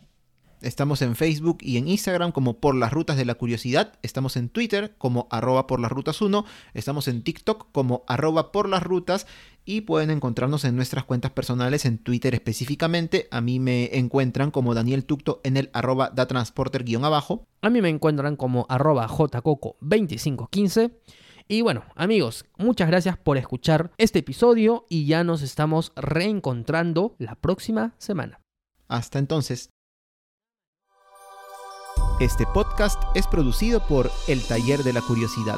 [0.61, 3.93] Estamos en Facebook y en Instagram como Por las Rutas de la Curiosidad.
[4.03, 6.45] Estamos en Twitter como arroba por las rutas 1.
[6.75, 9.29] Estamos en TikTok como arroba por las rutas.
[9.69, 13.27] Y pueden encontrarnos en nuestras cuentas personales, en Twitter específicamente.
[13.33, 17.49] A mí me encuentran como Daniel Tucto en el arroba datransporter guion abajo.
[17.63, 20.93] A mí me encuentran como arroba jcoco2515.
[21.49, 27.35] Y bueno, amigos, muchas gracias por escuchar este episodio y ya nos estamos reencontrando la
[27.35, 28.41] próxima semana.
[28.87, 29.71] Hasta entonces.
[32.21, 35.57] Este podcast es producido por El Taller de la Curiosidad